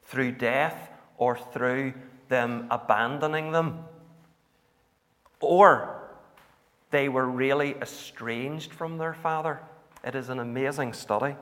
through 0.05 0.31
death 0.31 0.89
or 1.17 1.37
through 1.37 1.93
them 2.29 2.67
abandoning 2.71 3.51
them, 3.51 3.83
or 5.39 5.96
they 6.91 7.09
were 7.09 7.25
really 7.25 7.75
estranged 7.81 8.71
from 8.71 8.97
their 8.97 9.13
father. 9.13 9.59
It 10.03 10.15
is 10.15 10.29
an 10.29 10.39
amazing 10.39 10.93
study. 10.93 11.35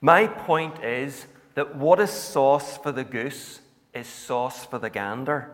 My 0.00 0.26
point 0.26 0.84
is 0.84 1.26
that 1.54 1.76
what 1.76 2.00
is 2.00 2.10
sauce 2.10 2.76
for 2.78 2.92
the 2.92 3.04
goose 3.04 3.60
is 3.92 4.06
sauce 4.06 4.64
for 4.64 4.78
the 4.78 4.90
gander. 4.90 5.50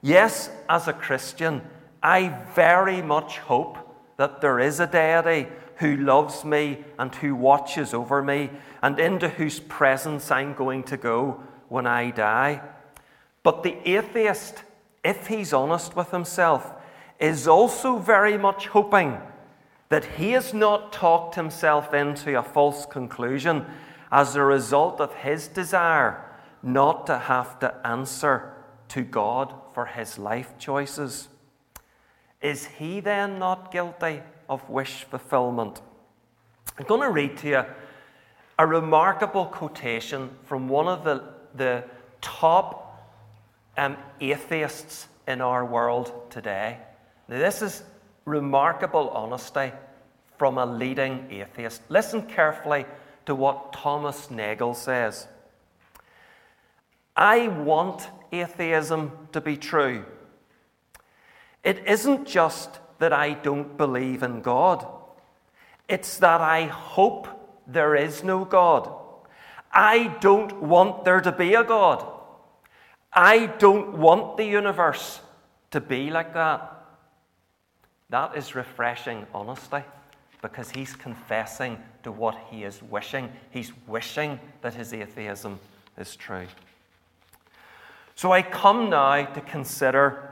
Yes, 0.00 0.50
as 0.68 0.86
a 0.86 0.92
Christian, 0.92 1.62
I 2.02 2.28
very 2.54 3.02
much 3.02 3.38
hope 3.38 3.78
that 4.16 4.40
there 4.40 4.60
is 4.60 4.80
a 4.80 4.86
deity 4.86 5.48
who 5.76 5.96
loves 5.96 6.44
me 6.44 6.84
and 6.98 7.14
who 7.14 7.34
watches 7.34 7.94
over 7.94 8.22
me 8.22 8.50
and 8.82 8.98
into 8.98 9.28
whose 9.28 9.60
presence 9.60 10.30
I'm 10.30 10.54
going 10.54 10.82
to 10.84 10.96
go 10.96 11.42
when 11.68 11.86
I 11.86 12.10
die. 12.10 12.62
But 13.42 13.62
the 13.62 13.76
atheist, 13.88 14.62
if 15.04 15.28
he's 15.28 15.52
honest 15.52 15.96
with 15.96 16.10
himself, 16.10 16.72
is 17.18 17.48
also 17.48 17.98
very 17.98 18.38
much 18.38 18.68
hoping 18.68 19.18
that 19.88 20.04
he 20.04 20.32
has 20.32 20.52
not 20.52 20.92
talked 20.92 21.34
himself 21.34 21.94
into 21.94 22.38
a 22.38 22.42
false 22.42 22.86
conclusion 22.86 23.64
as 24.12 24.36
a 24.36 24.42
result 24.42 25.00
of 25.00 25.14
his 25.14 25.48
desire 25.48 26.24
not 26.62 27.06
to 27.06 27.18
have 27.18 27.58
to 27.60 27.74
answer 27.86 28.52
to 28.88 29.02
God 29.02 29.54
for 29.72 29.86
his 29.86 30.18
life 30.18 30.58
choices. 30.58 31.28
Is 32.40 32.66
he 32.66 33.00
then 33.00 33.38
not 33.38 33.72
guilty 33.72 34.22
of 34.48 34.68
wish 34.68 35.04
fulfillment? 35.04 35.80
I'm 36.78 36.86
going 36.86 37.00
to 37.00 37.10
read 37.10 37.36
to 37.38 37.48
you 37.48 37.64
a 38.58 38.66
remarkable 38.66 39.46
quotation 39.46 40.30
from 40.44 40.68
one 40.68 40.88
of 40.88 41.04
the, 41.04 41.22
the 41.54 41.84
top 42.20 43.08
um, 43.76 43.96
atheists 44.20 45.08
in 45.26 45.40
our 45.40 45.64
world 45.64 46.30
today. 46.30 46.78
Now, 47.28 47.38
this 47.38 47.60
is 47.60 47.82
remarkable 48.24 49.10
honesty 49.10 49.72
from 50.38 50.56
a 50.56 50.64
leading 50.64 51.26
atheist. 51.30 51.82
Listen 51.88 52.22
carefully 52.22 52.86
to 53.26 53.34
what 53.34 53.72
Thomas 53.72 54.30
Nagel 54.30 54.74
says. 54.74 55.28
I 57.14 57.48
want 57.48 58.08
atheism 58.32 59.28
to 59.32 59.40
be 59.40 59.56
true. 59.56 60.04
It 61.64 61.86
isn't 61.86 62.26
just 62.26 62.78
that 62.98 63.12
I 63.12 63.32
don't 63.32 63.76
believe 63.76 64.22
in 64.22 64.40
God, 64.40 64.86
it's 65.88 66.18
that 66.18 66.40
I 66.40 66.66
hope 66.66 67.28
there 67.66 67.94
is 67.94 68.24
no 68.24 68.44
God. 68.44 68.90
I 69.72 70.16
don't 70.20 70.62
want 70.62 71.04
there 71.04 71.20
to 71.20 71.32
be 71.32 71.54
a 71.54 71.64
God. 71.64 72.06
I 73.12 73.46
don't 73.46 73.98
want 73.98 74.36
the 74.36 74.44
universe 74.44 75.20
to 75.70 75.80
be 75.80 76.10
like 76.10 76.34
that. 76.34 76.77
That 78.10 78.36
is 78.36 78.54
refreshing 78.54 79.26
honesty 79.34 79.82
because 80.40 80.70
he's 80.70 80.94
confessing 80.94 81.78
to 82.02 82.12
what 82.12 82.38
he 82.50 82.64
is 82.64 82.82
wishing. 82.82 83.30
He's 83.50 83.72
wishing 83.86 84.38
that 84.62 84.74
his 84.74 84.92
atheism 84.92 85.58
is 85.98 86.16
true. 86.16 86.46
So 88.14 88.32
I 88.32 88.42
come 88.42 88.90
now 88.90 89.24
to 89.24 89.40
consider 89.40 90.30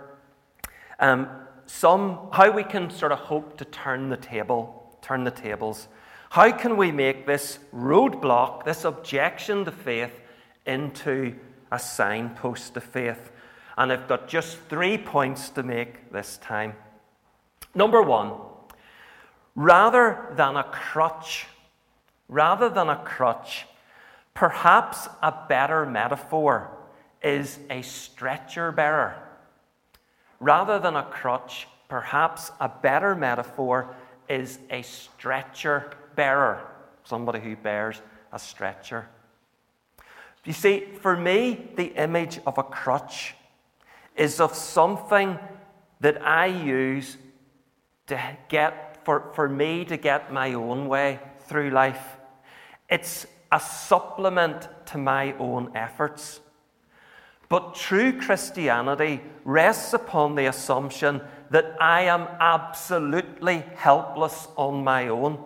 um, 0.99 1.29
some 1.67 2.29
how 2.33 2.51
we 2.51 2.65
can 2.65 2.91
sort 2.91 3.13
of 3.13 3.19
hope 3.19 3.59
to 3.59 3.65
turn 3.65 4.09
the 4.09 4.17
table, 4.17 4.99
turn 5.03 5.25
the 5.25 5.31
tables. 5.31 5.89
How 6.31 6.51
can 6.53 6.77
we 6.77 6.93
make 6.93 7.27
this 7.27 7.59
roadblock, 7.75 8.65
this 8.65 8.85
objection 8.85 9.65
to 9.65 9.73
faith, 9.73 10.21
into 10.67 11.35
a 11.71 11.79
signpost 11.79 12.77
of 12.77 12.85
faith. 12.85 13.31
And 13.79 13.93
I've 13.93 14.09
got 14.09 14.29
just 14.29 14.59
three 14.69 14.99
points 14.99 15.51
to 15.51 15.63
make 15.63 16.13
this 16.13 16.39
time. 16.39 16.75
Number 17.77 18.01
one, 18.01 18.33
rather 19.55 20.33
than 20.33 20.57
a 20.57 20.65
crutch, 20.65 21.47
rather 22.27 22.71
than 22.71 22.89
a 22.89 22.97
crutch, 23.05 23.67
perhaps 24.33 25.09
a 25.23 25.33
better 25.47 25.85
metaphor 25.85 26.71
is 27.23 27.59
a 27.69 27.83
stretcher 27.83 28.73
bearer. 28.73 29.23
Rather 30.41 30.79
than 30.79 30.97
a 30.97 31.03
crutch, 31.03 31.69
perhaps 31.89 32.51
a 32.61 32.69
better 32.69 33.15
metaphor 33.15 33.95
is 34.27 34.59
a 34.71 34.81
stretcher 34.81 35.93
bearer, 36.15 36.67
somebody 37.05 37.41
who 37.41 37.57
bears 37.57 38.01
a 38.33 38.39
stretcher. 38.39 39.07
You 40.47 40.55
see, 40.55 40.87
for 41.03 41.15
me, 41.15 41.73
the 41.77 41.89
image 42.01 42.41
of 42.47 42.57
a 42.57 42.63
crutch 42.63 43.35
is 44.17 44.41
of 44.41 44.55
something 44.55 45.39
that 46.01 46.23
I 46.23 46.47
use 46.47 47.19
to 48.07 48.37
get, 48.49 49.05
for, 49.05 49.33
for 49.35 49.49
me 49.49 49.85
to 49.85 49.97
get 49.97 50.33
my 50.33 50.55
own 50.55 50.89
way 50.89 51.21
through 51.41 51.71
life. 51.71 52.17
It's 52.89 53.27
a 53.51 53.61
supplement 53.61 54.69
to 54.87 54.99
my 54.99 55.33
own 55.35 55.73
efforts. 55.75 56.41
But 57.49 57.75
true 57.75 58.21
Christianity 58.21 59.21
rests 59.45 59.93
upon 59.93 60.35
the 60.35 60.47
assumption 60.47 61.21
that 61.51 61.77
I 61.81 62.03
am 62.03 62.23
absolutely 62.41 63.65
helpless 63.77 64.49
on 64.57 64.83
my 64.83 65.09
own. 65.09 65.39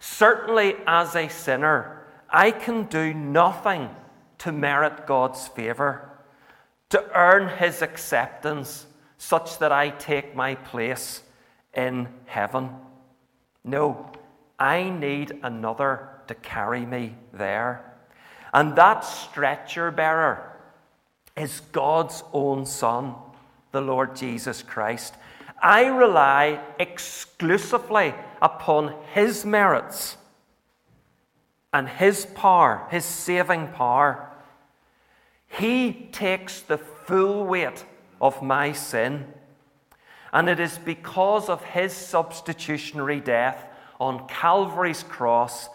Certainly, 0.00 0.76
as 0.86 1.14
a 1.14 1.28
sinner, 1.28 2.06
I 2.28 2.50
can 2.50 2.84
do 2.84 3.14
nothing 3.14 3.88
to 4.38 4.52
merit 4.52 5.06
God's 5.06 5.48
favor, 5.48 6.10
to 6.90 7.04
earn 7.14 7.48
His 7.56 7.80
acceptance, 7.80 8.86
such 9.16 9.58
that 9.58 9.72
I 9.72 9.90
take 9.90 10.34
my 10.34 10.56
place 10.56 11.22
in 11.74 12.08
heaven. 12.26 12.70
No, 13.64 14.10
I 14.58 14.90
need 14.90 15.38
another 15.42 16.08
to 16.28 16.34
carry 16.34 16.84
me 16.84 17.14
there. 17.32 17.92
And 18.52 18.76
that 18.76 19.00
stretcher 19.04 19.90
bearer 19.90 20.56
is 21.36 21.60
God's 21.72 22.22
own 22.32 22.66
Son, 22.66 23.14
the 23.70 23.80
Lord 23.80 24.14
Jesus 24.14 24.62
Christ. 24.62 25.14
I 25.62 25.86
rely 25.86 26.60
exclusively 26.78 28.14
upon 28.40 28.94
His 29.14 29.44
merits 29.44 30.16
and 31.72 31.88
His 31.88 32.26
power, 32.26 32.86
His 32.90 33.04
saving 33.04 33.68
power. 33.68 34.28
He 35.46 36.08
takes 36.12 36.60
the 36.60 36.78
full 36.78 37.44
weight 37.44 37.84
of 38.20 38.42
my 38.42 38.72
sin. 38.72 39.26
And 40.32 40.48
it 40.48 40.60
is 40.60 40.78
because 40.78 41.48
of 41.48 41.62
His 41.64 41.92
substitutionary 41.92 43.20
death 43.20 43.66
on 44.00 44.26
Calvary's 44.28 45.02
cross 45.02 45.68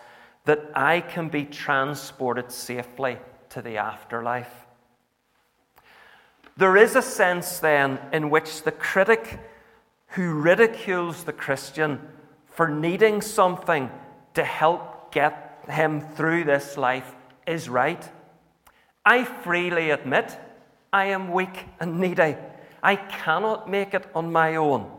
that 0.46 0.72
I 0.74 1.02
can 1.02 1.30
be 1.30 1.46
transported 1.46 2.52
safely 2.52 3.18
to 3.50 3.62
the 3.62 3.78
afterlife. 3.78 4.66
There 6.56 6.76
is 6.76 6.96
a 6.96 7.02
sense 7.02 7.60
then 7.60 8.00
in 8.12 8.30
which 8.30 8.64
the 8.64 8.72
critic 8.72 9.40
who 10.08 10.34
ridicules 10.34 11.24
the 11.24 11.34
Christian 11.34 12.00
for 12.48 12.68
needing 12.68 13.22
something 13.22 13.92
to 14.34 14.44
help 14.44 15.12
get 15.12 15.64
him 15.70 16.02
through 16.02 16.46
this 16.46 16.78
life 16.78 17.14
is 17.46 17.70
right. 17.70 18.10
I 19.06 19.24
freely 19.24 19.92
admit 19.92 20.38
I 20.92 21.06
am 21.06 21.32
weak 21.32 21.66
and 21.80 22.00
needy. 22.00 22.36
I 22.88 22.96
cannot 22.96 23.70
make 23.70 23.94
it 23.94 24.06
on 24.16 24.32
my 24.32 24.56
own. 24.56 24.90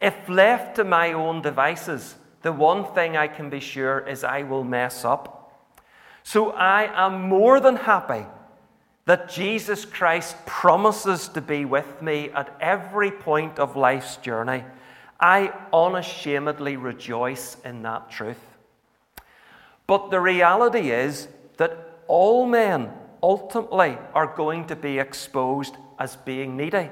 If 0.00 0.30
left 0.30 0.76
to 0.76 0.84
my 0.84 1.12
own 1.12 1.42
devices, 1.42 2.14
the 2.40 2.52
one 2.52 2.86
thing 2.94 3.18
I 3.18 3.28
can 3.28 3.50
be 3.50 3.60
sure 3.60 3.98
is 4.08 4.24
I 4.24 4.44
will 4.44 4.64
mess 4.64 5.04
up. 5.04 5.52
So 6.22 6.52
I 6.52 6.90
am 7.06 7.28
more 7.28 7.60
than 7.60 7.76
happy 7.76 8.24
that 9.04 9.28
Jesus 9.28 9.84
Christ 9.84 10.36
promises 10.46 11.28
to 11.28 11.42
be 11.42 11.66
with 11.66 12.00
me 12.00 12.30
at 12.30 12.56
every 12.62 13.10
point 13.10 13.58
of 13.58 13.76
life's 13.76 14.16
journey. 14.16 14.64
I 15.20 15.52
unashamedly 15.70 16.78
rejoice 16.78 17.58
in 17.62 17.82
that 17.82 18.10
truth. 18.10 18.42
But 19.86 20.10
the 20.10 20.20
reality 20.20 20.90
is 20.90 21.28
that 21.58 21.98
all 22.08 22.46
men 22.46 22.90
ultimately 23.22 23.98
are 24.14 24.34
going 24.34 24.66
to 24.68 24.76
be 24.76 24.98
exposed 24.98 25.76
as 25.98 26.16
being 26.16 26.56
needy, 26.56 26.88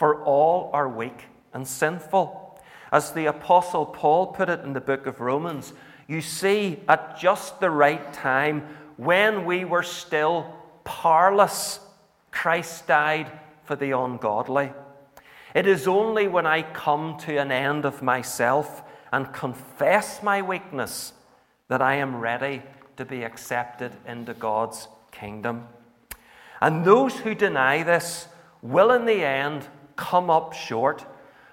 for 0.00 0.24
all 0.24 0.70
are 0.72 0.88
weak 0.88 1.26
and 1.52 1.68
sinful. 1.68 2.58
As 2.90 3.12
the 3.12 3.26
Apostle 3.26 3.84
Paul 3.84 4.28
put 4.28 4.48
it 4.48 4.60
in 4.60 4.72
the 4.72 4.80
book 4.80 5.06
of 5.06 5.20
Romans, 5.20 5.74
You 6.08 6.22
see, 6.22 6.80
at 6.88 7.18
just 7.18 7.60
the 7.60 7.68
right 7.68 8.10
time, 8.10 8.66
when 8.96 9.44
we 9.44 9.66
were 9.66 9.82
still 9.82 10.56
powerless, 10.84 11.80
Christ 12.30 12.86
died 12.86 13.30
for 13.64 13.76
the 13.76 13.90
ungodly. 13.90 14.72
It 15.54 15.66
is 15.66 15.86
only 15.86 16.28
when 16.28 16.46
I 16.46 16.62
come 16.62 17.18
to 17.26 17.36
an 17.36 17.52
end 17.52 17.84
of 17.84 18.00
myself 18.00 18.82
and 19.12 19.30
confess 19.34 20.22
my 20.22 20.40
weakness 20.40 21.12
that 21.68 21.82
I 21.82 21.96
am 21.96 22.16
ready 22.16 22.62
to 22.96 23.04
be 23.04 23.22
accepted 23.22 23.92
into 24.06 24.32
God's 24.32 24.88
kingdom. 25.12 25.68
And 26.58 26.86
those 26.86 27.16
who 27.18 27.34
deny 27.34 27.82
this 27.82 28.28
will 28.62 28.92
in 28.92 29.04
the 29.04 29.22
end 29.22 29.68
come 30.00 30.30
up 30.30 30.54
short, 30.54 31.04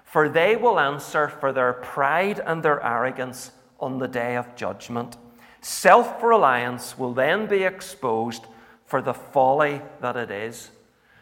for 0.02 0.28
they 0.28 0.56
will 0.56 0.80
answer 0.80 1.28
for 1.28 1.52
their 1.52 1.74
pride 1.74 2.40
and 2.44 2.62
their 2.62 2.82
arrogance 2.82 3.52
on 3.78 3.98
the 3.98 4.08
day 4.08 4.36
of 4.36 4.56
judgment. 4.56 5.16
Self 5.60 6.22
reliance 6.22 6.98
will 6.98 7.12
then 7.12 7.46
be 7.46 7.62
exposed 7.62 8.46
for 8.86 9.02
the 9.02 9.12
folly 9.12 9.82
that 10.00 10.16
it 10.16 10.30
is. 10.30 10.70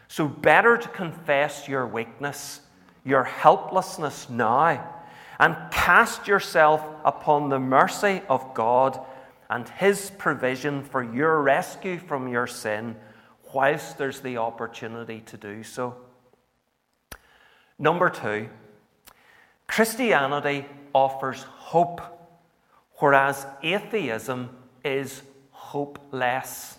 So, 0.07 0.27
better 0.27 0.77
to 0.77 0.87
confess 0.87 1.67
your 1.67 1.85
weakness, 1.85 2.61
your 3.03 3.25
helplessness 3.25 4.29
now, 4.29 4.95
and 5.37 5.55
cast 5.69 6.27
yourself 6.27 6.81
upon 7.03 7.49
the 7.49 7.59
mercy 7.59 8.21
of 8.29 8.53
God 8.53 8.99
and 9.49 9.67
His 9.67 10.11
provision 10.17 10.81
for 10.81 11.03
your 11.03 11.41
rescue 11.41 11.99
from 11.99 12.29
your 12.29 12.47
sin 12.47 12.95
whilst 13.53 13.97
there's 13.97 14.21
the 14.21 14.37
opportunity 14.37 15.19
to 15.21 15.35
do 15.35 15.63
so. 15.63 15.97
Number 17.79 18.09
two, 18.09 18.49
Christianity 19.67 20.65
offers 20.93 21.43
hope, 21.43 22.01
whereas 22.95 23.45
atheism 23.61 24.49
is 24.83 25.21
hopeless. 25.51 26.77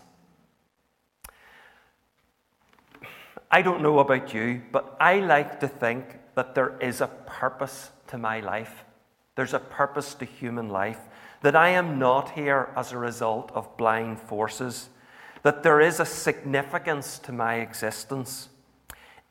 I 3.51 3.63
don't 3.63 3.83
know 3.83 4.01
about 4.01 4.35
you, 4.35 4.63
but 4.73 4.97
I 5.01 5.21
like 5.21 5.61
to 5.61 5.69
think 5.69 6.05
that 6.35 6.55
there 6.55 6.77
is 6.81 7.01
a 7.01 7.07
purpose 7.07 7.91
to 8.09 8.19
my 8.19 8.41
life. 8.41 8.85
There's 9.37 9.55
a 9.55 9.59
purpose 9.59 10.15
to 10.15 10.25
human 10.25 10.69
life. 10.69 11.01
That 11.43 11.55
I 11.55 11.71
am 11.71 11.99
not 11.99 12.31
here 12.33 12.71
as 12.77 12.93
a 12.93 12.99
result 12.99 13.53
of 13.55 13.77
blind 13.77 14.19
forces. 14.19 14.89
That 15.45 15.63
there 15.63 15.81
is 15.81 16.01
a 16.01 16.05
significance 16.05 17.19
to 17.21 17.33
my 17.33 17.57
existence. 17.57 18.49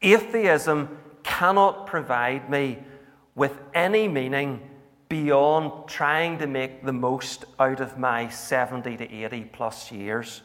Atheism 0.01 0.97
cannot 1.37 1.85
provide 1.85 2.49
me 2.49 2.79
with 3.35 3.59
any 3.75 4.07
meaning 4.07 4.59
beyond 5.07 5.87
trying 5.87 6.39
to 6.39 6.47
make 6.47 6.83
the 6.83 6.91
most 6.91 7.45
out 7.59 7.79
of 7.79 7.99
my 7.99 8.27
70 8.27 8.97
to 8.97 9.13
80 9.13 9.43
plus 9.53 9.91
years. 9.91 10.41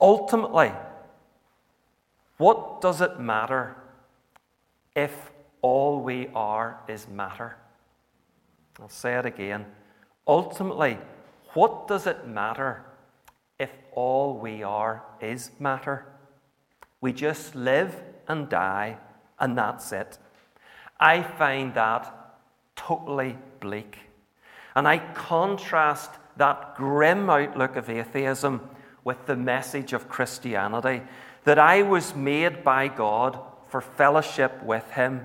Ultimately, 0.00 0.70
what 2.36 2.80
does 2.80 3.00
it 3.00 3.18
matter 3.18 3.74
if 4.94 5.32
all 5.60 6.00
we 6.00 6.28
are 6.32 6.78
is 6.86 7.08
matter? 7.08 7.56
I'll 8.80 8.88
say 8.88 9.14
it 9.14 9.26
again. 9.26 9.66
Ultimately, 10.28 10.98
what 11.54 11.88
does 11.88 12.06
it 12.06 12.28
matter 12.28 12.84
if 13.58 13.72
all 13.90 14.38
we 14.38 14.62
are 14.62 15.02
is 15.20 15.50
matter? 15.58 16.06
We 17.00 17.12
just 17.12 17.56
live 17.56 17.92
and 18.28 18.48
die, 18.48 18.98
and 19.38 19.56
that's 19.56 19.92
it. 19.92 20.18
I 20.98 21.22
find 21.22 21.74
that 21.74 22.36
totally 22.74 23.36
bleak. 23.60 23.98
And 24.74 24.86
I 24.86 24.98
contrast 24.98 26.10
that 26.36 26.76
grim 26.76 27.30
outlook 27.30 27.76
of 27.76 27.88
atheism 27.88 28.68
with 29.04 29.26
the 29.26 29.36
message 29.36 29.92
of 29.92 30.08
Christianity 30.08 31.02
that 31.44 31.58
I 31.58 31.82
was 31.82 32.14
made 32.14 32.64
by 32.64 32.88
God 32.88 33.38
for 33.68 33.80
fellowship 33.80 34.62
with 34.62 34.90
Him. 34.92 35.22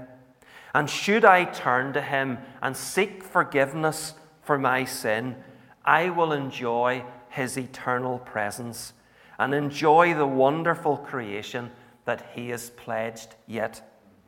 And 0.73 0.89
should 0.89 1.25
I 1.25 1.45
turn 1.45 1.93
to 1.93 2.01
Him 2.01 2.37
and 2.61 2.77
seek 2.77 3.23
forgiveness 3.23 4.13
for 4.41 4.57
my 4.57 4.85
sin, 4.85 5.35
I 5.83 6.09
will 6.09 6.31
enjoy 6.31 7.03
His 7.29 7.57
eternal 7.57 8.19
presence 8.19 8.93
and 9.39 9.53
enjoy 9.53 10.13
the 10.13 10.27
wonderful 10.27 10.97
creation 10.97 11.71
that 12.05 12.31
He 12.33 12.49
has 12.49 12.69
pledged 12.69 13.35
yet 13.47 13.81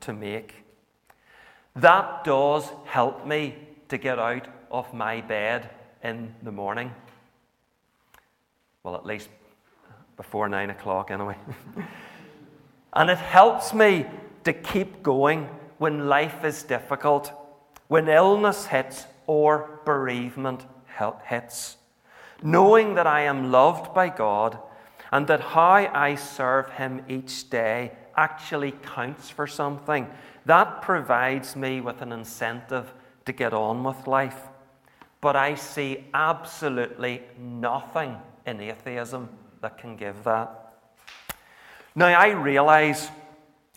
to 0.03 0.13
make. 0.13 0.63
That 1.75 2.23
does 2.23 2.69
help 2.85 3.25
me 3.25 3.55
to 3.89 3.97
get 3.97 4.19
out 4.19 4.47
of 4.71 4.93
my 4.93 5.21
bed 5.21 5.69
in 6.03 6.35
the 6.43 6.51
morning. 6.51 6.93
Well, 8.83 8.95
at 8.95 9.05
least 9.05 9.29
before 10.17 10.49
nine 10.49 10.69
o'clock 10.69 11.09
anyway. 11.09 11.37
and 12.93 13.09
it 13.09 13.17
helps 13.17 13.73
me 13.73 14.05
to 14.43 14.53
keep 14.53 15.01
going 15.01 15.49
when 15.77 16.07
life 16.07 16.43
is 16.43 16.63
difficult, 16.63 17.31
when 17.87 18.07
illness 18.07 18.65
hits 18.67 19.05
or 19.25 19.79
bereavement 19.85 20.65
hits. 21.25 21.77
Knowing 22.41 22.95
that 22.95 23.07
I 23.07 23.21
am 23.21 23.51
loved 23.51 23.93
by 23.93 24.09
God 24.09 24.59
and 25.11 25.27
that 25.27 25.39
how 25.39 25.73
I 25.73 26.15
serve 26.15 26.69
Him 26.71 27.03
each 27.07 27.49
day 27.49 27.93
actually 28.15 28.71
counts 28.71 29.30
for 29.30 29.47
something, 29.47 30.08
that 30.45 30.82
provides 30.82 31.56
me 31.56 31.82
with 31.82 32.02
an 32.02 32.12
incentive 32.12 32.93
to 33.26 33.32
get 33.32 33.54
on 33.54 33.84
with 33.84 34.08
life. 34.08 34.49
But 35.21 35.36
I 35.36 35.56
see 35.56 36.06
absolutely 36.13 37.21
nothing 37.39 38.17
in 38.45 38.60
atheism 38.60 39.30
that 39.62 39.78
can 39.78 39.95
give 39.95 40.23
that. 40.26 40.73
Now, 41.95 42.08
I 42.08 42.30
realize 42.30 43.10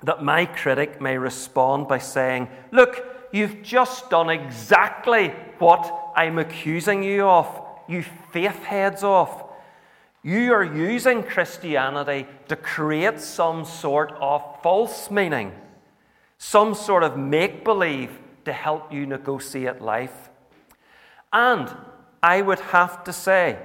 that 0.03 0.23
my 0.23 0.47
critic 0.47 1.01
may 1.01 1.17
respond 1.17 1.89
by 1.89 1.99
saying, 1.99 2.49
Look, 2.73 3.05
you've 3.33 3.63
just 3.63 4.11
done 4.11 4.31
exactly 4.31 5.29
what 5.59 6.13
I'm 6.17 6.39
accusing 6.39 7.03
you 7.03 7.29
of, 7.29 7.63
you 7.89 8.03
faith 8.33 8.65
heads 8.65 9.05
of. 9.05 9.45
You 10.27 10.53
are 10.55 10.65
using 10.65 11.23
Christianity 11.23 12.27
to 12.49 12.57
create 12.57 13.21
some 13.21 13.65
sort 13.65 14.13
of 14.21 14.43
false 14.61 15.09
meaning, 15.09 15.53
some 16.37 16.75
sort 16.75 17.05
of 17.05 17.17
make 17.17 17.63
believe 17.63 18.11
to 18.45 18.53
help 18.53 18.93
you 18.93 19.07
negotiate 19.07 19.81
life. 19.81 20.31
And 21.33 21.73
I 22.25 22.43
would 22.43 22.59
have 22.59 23.05
to 23.05 23.13
say 23.13 23.57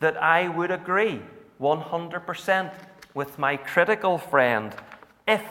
that 0.00 0.20
I 0.20 0.48
would 0.48 0.72
agree 0.72 1.22
100% 1.60 2.72
with 3.14 3.38
my 3.38 3.56
critical 3.56 4.18
friend 4.18 4.74
if 5.28 5.44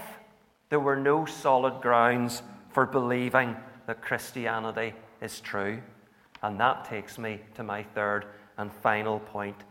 there 0.68 0.82
were 0.82 0.98
no 0.98 1.24
solid 1.26 1.82
grounds 1.82 2.42
for 2.74 2.86
believing 2.86 3.56
that 3.88 4.02
Christianity 4.02 4.94
is 5.22 5.40
true. 5.40 5.80
And 6.44 6.60
that 6.60 6.84
takes 6.84 7.18
me 7.18 7.40
to 7.56 7.64
my 7.64 7.84
third 7.84 8.26
and 8.58 8.74
final 8.84 9.22
point. 9.22 9.64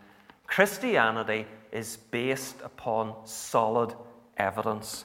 Christianity 0.49 1.47
is 1.71 1.97
based 2.11 2.57
upon 2.65 3.15
solid 3.25 3.95
evidence. 4.37 5.05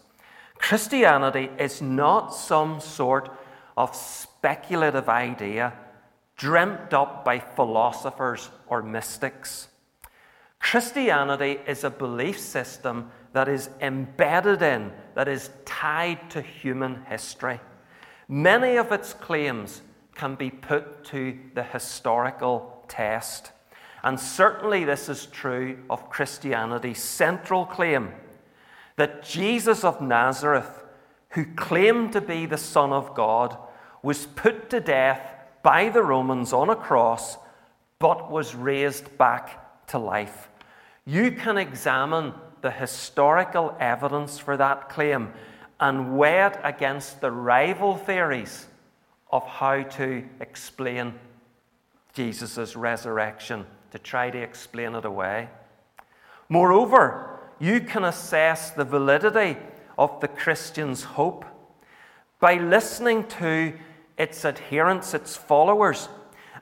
Christianity 0.55 1.49
is 1.59 1.81
not 1.81 2.33
some 2.33 2.79
sort 2.79 3.29
of 3.77 3.95
speculative 3.95 5.09
idea 5.09 5.73
dreamt 6.37 6.93
up 6.93 7.23
by 7.23 7.39
philosophers 7.39 8.49
or 8.67 8.81
mystics. 8.81 9.67
Christianity 10.59 11.59
is 11.67 11.83
a 11.83 11.89
belief 11.89 12.39
system 12.39 13.11
that 13.33 13.47
is 13.47 13.69
embedded 13.81 14.61
in, 14.61 14.91
that 15.15 15.27
is 15.27 15.49
tied 15.65 16.29
to 16.31 16.41
human 16.41 17.03
history. 17.05 17.59
Many 18.27 18.77
of 18.77 18.91
its 18.91 19.13
claims 19.13 19.81
can 20.15 20.35
be 20.35 20.49
put 20.49 21.03
to 21.05 21.37
the 21.53 21.63
historical 21.63 22.85
test. 22.87 23.51
And 24.03 24.19
certainly, 24.19 24.83
this 24.83 25.07
is 25.07 25.27
true 25.27 25.79
of 25.89 26.09
Christianity's 26.09 27.01
central 27.01 27.65
claim 27.65 28.11
that 28.95 29.23
Jesus 29.23 29.83
of 29.83 30.01
Nazareth, 30.01 30.83
who 31.29 31.45
claimed 31.55 32.13
to 32.13 32.21
be 32.21 32.45
the 32.45 32.57
Son 32.57 32.91
of 32.91 33.15
God, 33.15 33.57
was 34.01 34.25
put 34.25 34.69
to 34.69 34.79
death 34.79 35.21
by 35.63 35.89
the 35.89 36.03
Romans 36.03 36.51
on 36.51 36.69
a 36.69 36.75
cross, 36.75 37.37
but 37.97 38.29
was 38.29 38.53
raised 38.53 39.17
back 39.17 39.87
to 39.87 39.97
life. 39.97 40.49
You 41.05 41.31
can 41.31 41.57
examine 41.57 42.33
the 42.61 42.71
historical 42.71 43.75
evidence 43.79 44.37
for 44.37 44.57
that 44.57 44.89
claim 44.89 45.31
and 45.79 46.17
weigh 46.17 46.45
it 46.45 46.59
against 46.63 47.21
the 47.21 47.31
rival 47.31 47.97
theories 47.97 48.67
of 49.31 49.45
how 49.45 49.81
to 49.81 50.23
explain 50.39 51.13
Jesus' 52.13 52.75
resurrection, 52.75 53.65
to 53.93 53.99
try 53.99 54.31
to 54.31 54.39
explain 54.39 54.95
it 54.95 55.05
away. 55.05 55.47
Moreover, 56.49 57.39
you 57.59 57.79
can 57.79 58.03
assess 58.03 58.71
the 58.71 58.83
validity 58.83 59.55
of 59.99 60.19
the 60.19 60.27
Christian's 60.27 61.03
hope 61.03 61.45
by 62.39 62.55
listening 62.55 63.27
to 63.27 63.73
its 64.17 64.45
adherents, 64.45 65.13
its 65.13 65.35
followers, 65.35 66.09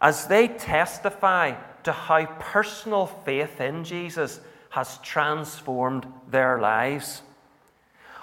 as 0.02 0.28
they 0.28 0.50
testify 0.50 1.56
to 1.84 1.94
how 1.94 2.26
personal 2.26 3.06
faith 3.08 3.62
in 3.62 3.86
Jesus 3.86 4.42
has 4.72 4.98
transformed 4.98 6.06
their 6.30 6.60
lives, 6.60 7.22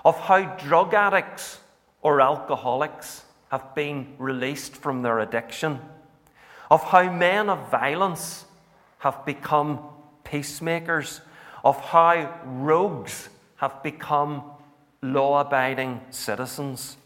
of 0.04 0.20
how 0.20 0.42
drug 0.56 0.92
addicts 0.92 1.60
or 2.02 2.20
alcoholics 2.20 3.24
have 3.50 3.74
been 3.74 4.14
released 4.18 4.76
from 4.76 5.00
their 5.00 5.18
addiction, 5.18 5.80
of 6.70 6.82
how 6.84 7.10
men 7.10 7.48
of 7.48 7.70
violence 7.70 8.44
have 8.98 9.24
become 9.24 9.80
peacemakers, 10.24 11.20
of 11.64 11.78
how 11.80 12.40
rogues 12.44 13.28
have 13.56 13.82
become 13.82 14.42
law 15.02 15.40
abiding 15.40 16.00
citizens. 16.10 16.96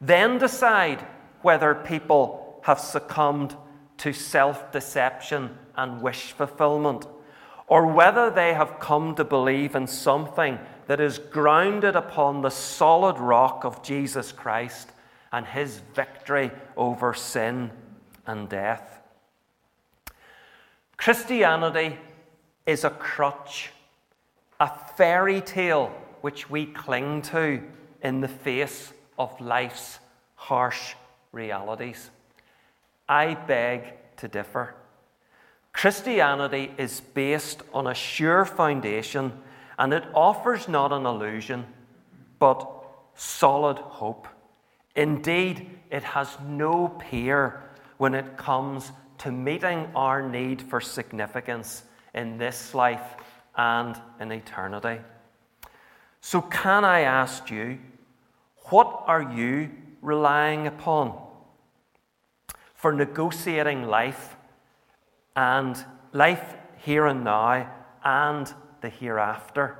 Then 0.00 0.38
decide 0.38 1.04
whether 1.42 1.74
people 1.74 2.60
have 2.64 2.80
succumbed 2.80 3.54
to 3.98 4.12
self 4.12 4.72
deception 4.72 5.56
and 5.76 6.02
wish 6.02 6.32
fulfillment, 6.32 7.06
or 7.66 7.86
whether 7.86 8.30
they 8.30 8.54
have 8.54 8.80
come 8.80 9.14
to 9.14 9.24
believe 9.24 9.74
in 9.74 9.86
something 9.86 10.58
that 10.86 11.00
is 11.00 11.18
grounded 11.18 11.96
upon 11.96 12.42
the 12.42 12.50
solid 12.50 13.18
rock 13.18 13.64
of 13.64 13.82
Jesus 13.82 14.32
Christ 14.32 14.90
and 15.32 15.46
his 15.46 15.80
victory 15.94 16.50
over 16.76 17.14
sin 17.14 17.70
and 18.26 18.48
death. 18.48 18.99
Christianity 21.00 21.96
is 22.66 22.84
a 22.84 22.90
crutch, 22.90 23.70
a 24.60 24.70
fairy 24.98 25.40
tale 25.40 25.90
which 26.20 26.50
we 26.50 26.66
cling 26.66 27.22
to 27.22 27.62
in 28.02 28.20
the 28.20 28.28
face 28.28 28.92
of 29.18 29.40
life's 29.40 29.98
harsh 30.34 30.92
realities. 31.32 32.10
I 33.08 33.32
beg 33.32 33.94
to 34.18 34.28
differ. 34.28 34.74
Christianity 35.72 36.74
is 36.76 37.00
based 37.00 37.62
on 37.72 37.86
a 37.86 37.94
sure 37.94 38.44
foundation 38.44 39.32
and 39.78 39.94
it 39.94 40.04
offers 40.12 40.68
not 40.68 40.92
an 40.92 41.06
illusion, 41.06 41.64
but 42.38 42.70
solid 43.14 43.78
hope. 43.78 44.28
Indeed, 44.94 45.78
it 45.90 46.02
has 46.02 46.36
no 46.46 46.88
peer 46.88 47.62
when 47.96 48.12
it 48.12 48.36
comes 48.36 48.92
to 49.20 49.30
meeting 49.30 49.86
our 49.94 50.26
need 50.26 50.62
for 50.62 50.80
significance 50.80 51.84
in 52.14 52.38
this 52.38 52.74
life 52.74 53.16
and 53.54 54.00
in 54.18 54.32
eternity. 54.32 54.98
So, 56.22 56.40
can 56.40 56.84
I 56.86 57.00
ask 57.00 57.50
you, 57.50 57.78
what 58.70 59.04
are 59.06 59.22
you 59.22 59.70
relying 60.00 60.66
upon 60.66 61.18
for 62.74 62.92
negotiating 62.94 63.84
life 63.84 64.36
and 65.36 65.84
life 66.14 66.56
here 66.78 67.06
and 67.06 67.22
now 67.22 67.70
and 68.02 68.52
the 68.80 68.88
hereafter? 68.88 69.76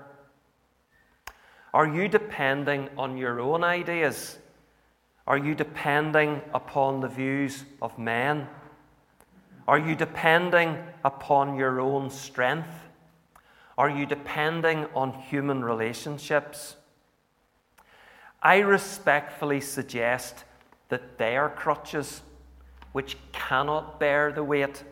Are 1.73 1.87
you 1.87 2.09
depending 2.09 2.91
on 2.99 3.17
your 3.17 3.41
own 3.41 3.65
ideas? 3.65 4.39
Are 5.27 5.39
you 5.39 5.55
depending 5.55 6.43
upon 6.53 7.01
the 7.01 7.09
views 7.09 7.65
of 7.81 7.99
men? 7.99 8.47
Are 9.71 9.79
you 9.79 9.95
depending 9.95 10.79
upon 11.05 11.55
your 11.55 11.81
own 11.81 12.11
strength? 12.11 12.89
Are 13.79 13.89
you 13.89 14.05
depending 14.05 14.87
on 14.97 15.13
human 15.13 15.63
relationships? 15.63 16.75
I 18.43 18.59
respectfully 18.59 19.61
suggest 19.61 20.43
that 20.89 21.19
they 21.19 21.37
are 21.37 21.49
crutches 21.49 22.23
which 22.91 23.17
cannot 23.31 24.01
bear 24.01 24.33
the 24.33 24.43
weight 24.43 24.83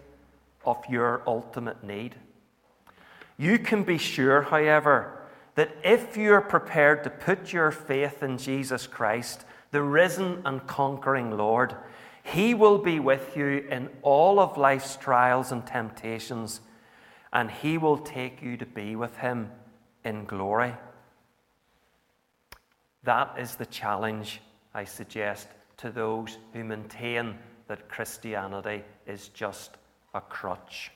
of 0.65 0.77
your 0.89 1.23
ultimate 1.27 1.83
need. 1.83 2.15
You 3.37 3.59
can 3.59 3.83
be 3.83 3.99
sure, 3.99 4.43
however, 4.43 5.23
that 5.57 5.75
if 5.83 6.17
you 6.17 6.33
are 6.35 6.41
prepared 6.41 7.03
to 7.03 7.11
put 7.11 7.53
your 7.53 7.73
faith 7.73 8.23
in 8.23 8.39
Jesus 8.39 8.87
Christ, 8.87 9.45
the 9.73 9.83
risen 9.83 10.41
and 10.45 10.65
conquering 10.69 11.37
Lord, 11.37 11.75
He 12.33 12.53
will 12.53 12.79
be 12.79 13.01
with 13.01 13.37
you 13.37 13.67
in 13.71 13.89
all 14.03 14.39
of 14.39 14.59
life's 14.59 14.97
trials 14.97 15.51
and 15.51 15.67
temptations, 15.67 16.61
and 17.33 17.51
He 17.51 17.79
will 17.79 17.97
take 17.97 18.43
you 18.43 18.57
to 18.59 18.67
be 18.67 18.97
with 18.97 19.17
Him 19.17 19.51
in 20.05 20.27
glory. 20.27 20.75
That 23.05 23.39
is 23.39 23.57
the 23.57 23.67
challenge 23.67 24.43
I 24.75 24.85
suggest 24.85 25.49
to 25.79 25.91
those 25.91 26.37
who 26.53 26.65
maintain 26.65 27.39
that 27.67 27.89
Christianity 27.89 28.85
is 29.07 29.29
just 29.29 29.79
a 30.13 30.21
crutch. 30.21 30.91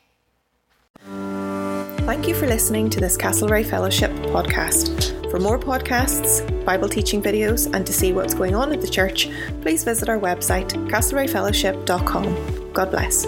Thank 1.01 2.27
you 2.27 2.35
for 2.35 2.47
listening 2.47 2.91
to 2.91 3.01
this 3.01 3.17
Castlereagh 3.17 3.67
Fellowship 3.67 4.11
podcast. 4.11 5.31
For 5.31 5.39
more 5.39 5.59
podcasts, 5.59 6.43
Bible 6.65 6.89
teaching 6.89 7.23
videos, 7.23 7.73
and 7.73 7.87
to 7.87 7.93
see 7.93 8.13
what's 8.13 8.35
going 8.35 8.55
on 8.55 8.73
at 8.73 8.81
the 8.81 8.89
church, 8.89 9.31
please 9.63 9.83
visit 9.85 10.09
our 10.09 10.19
website, 10.19 10.71
castlereaghfellowship.com. 10.91 12.73
God 12.73 12.91
bless. 12.91 13.27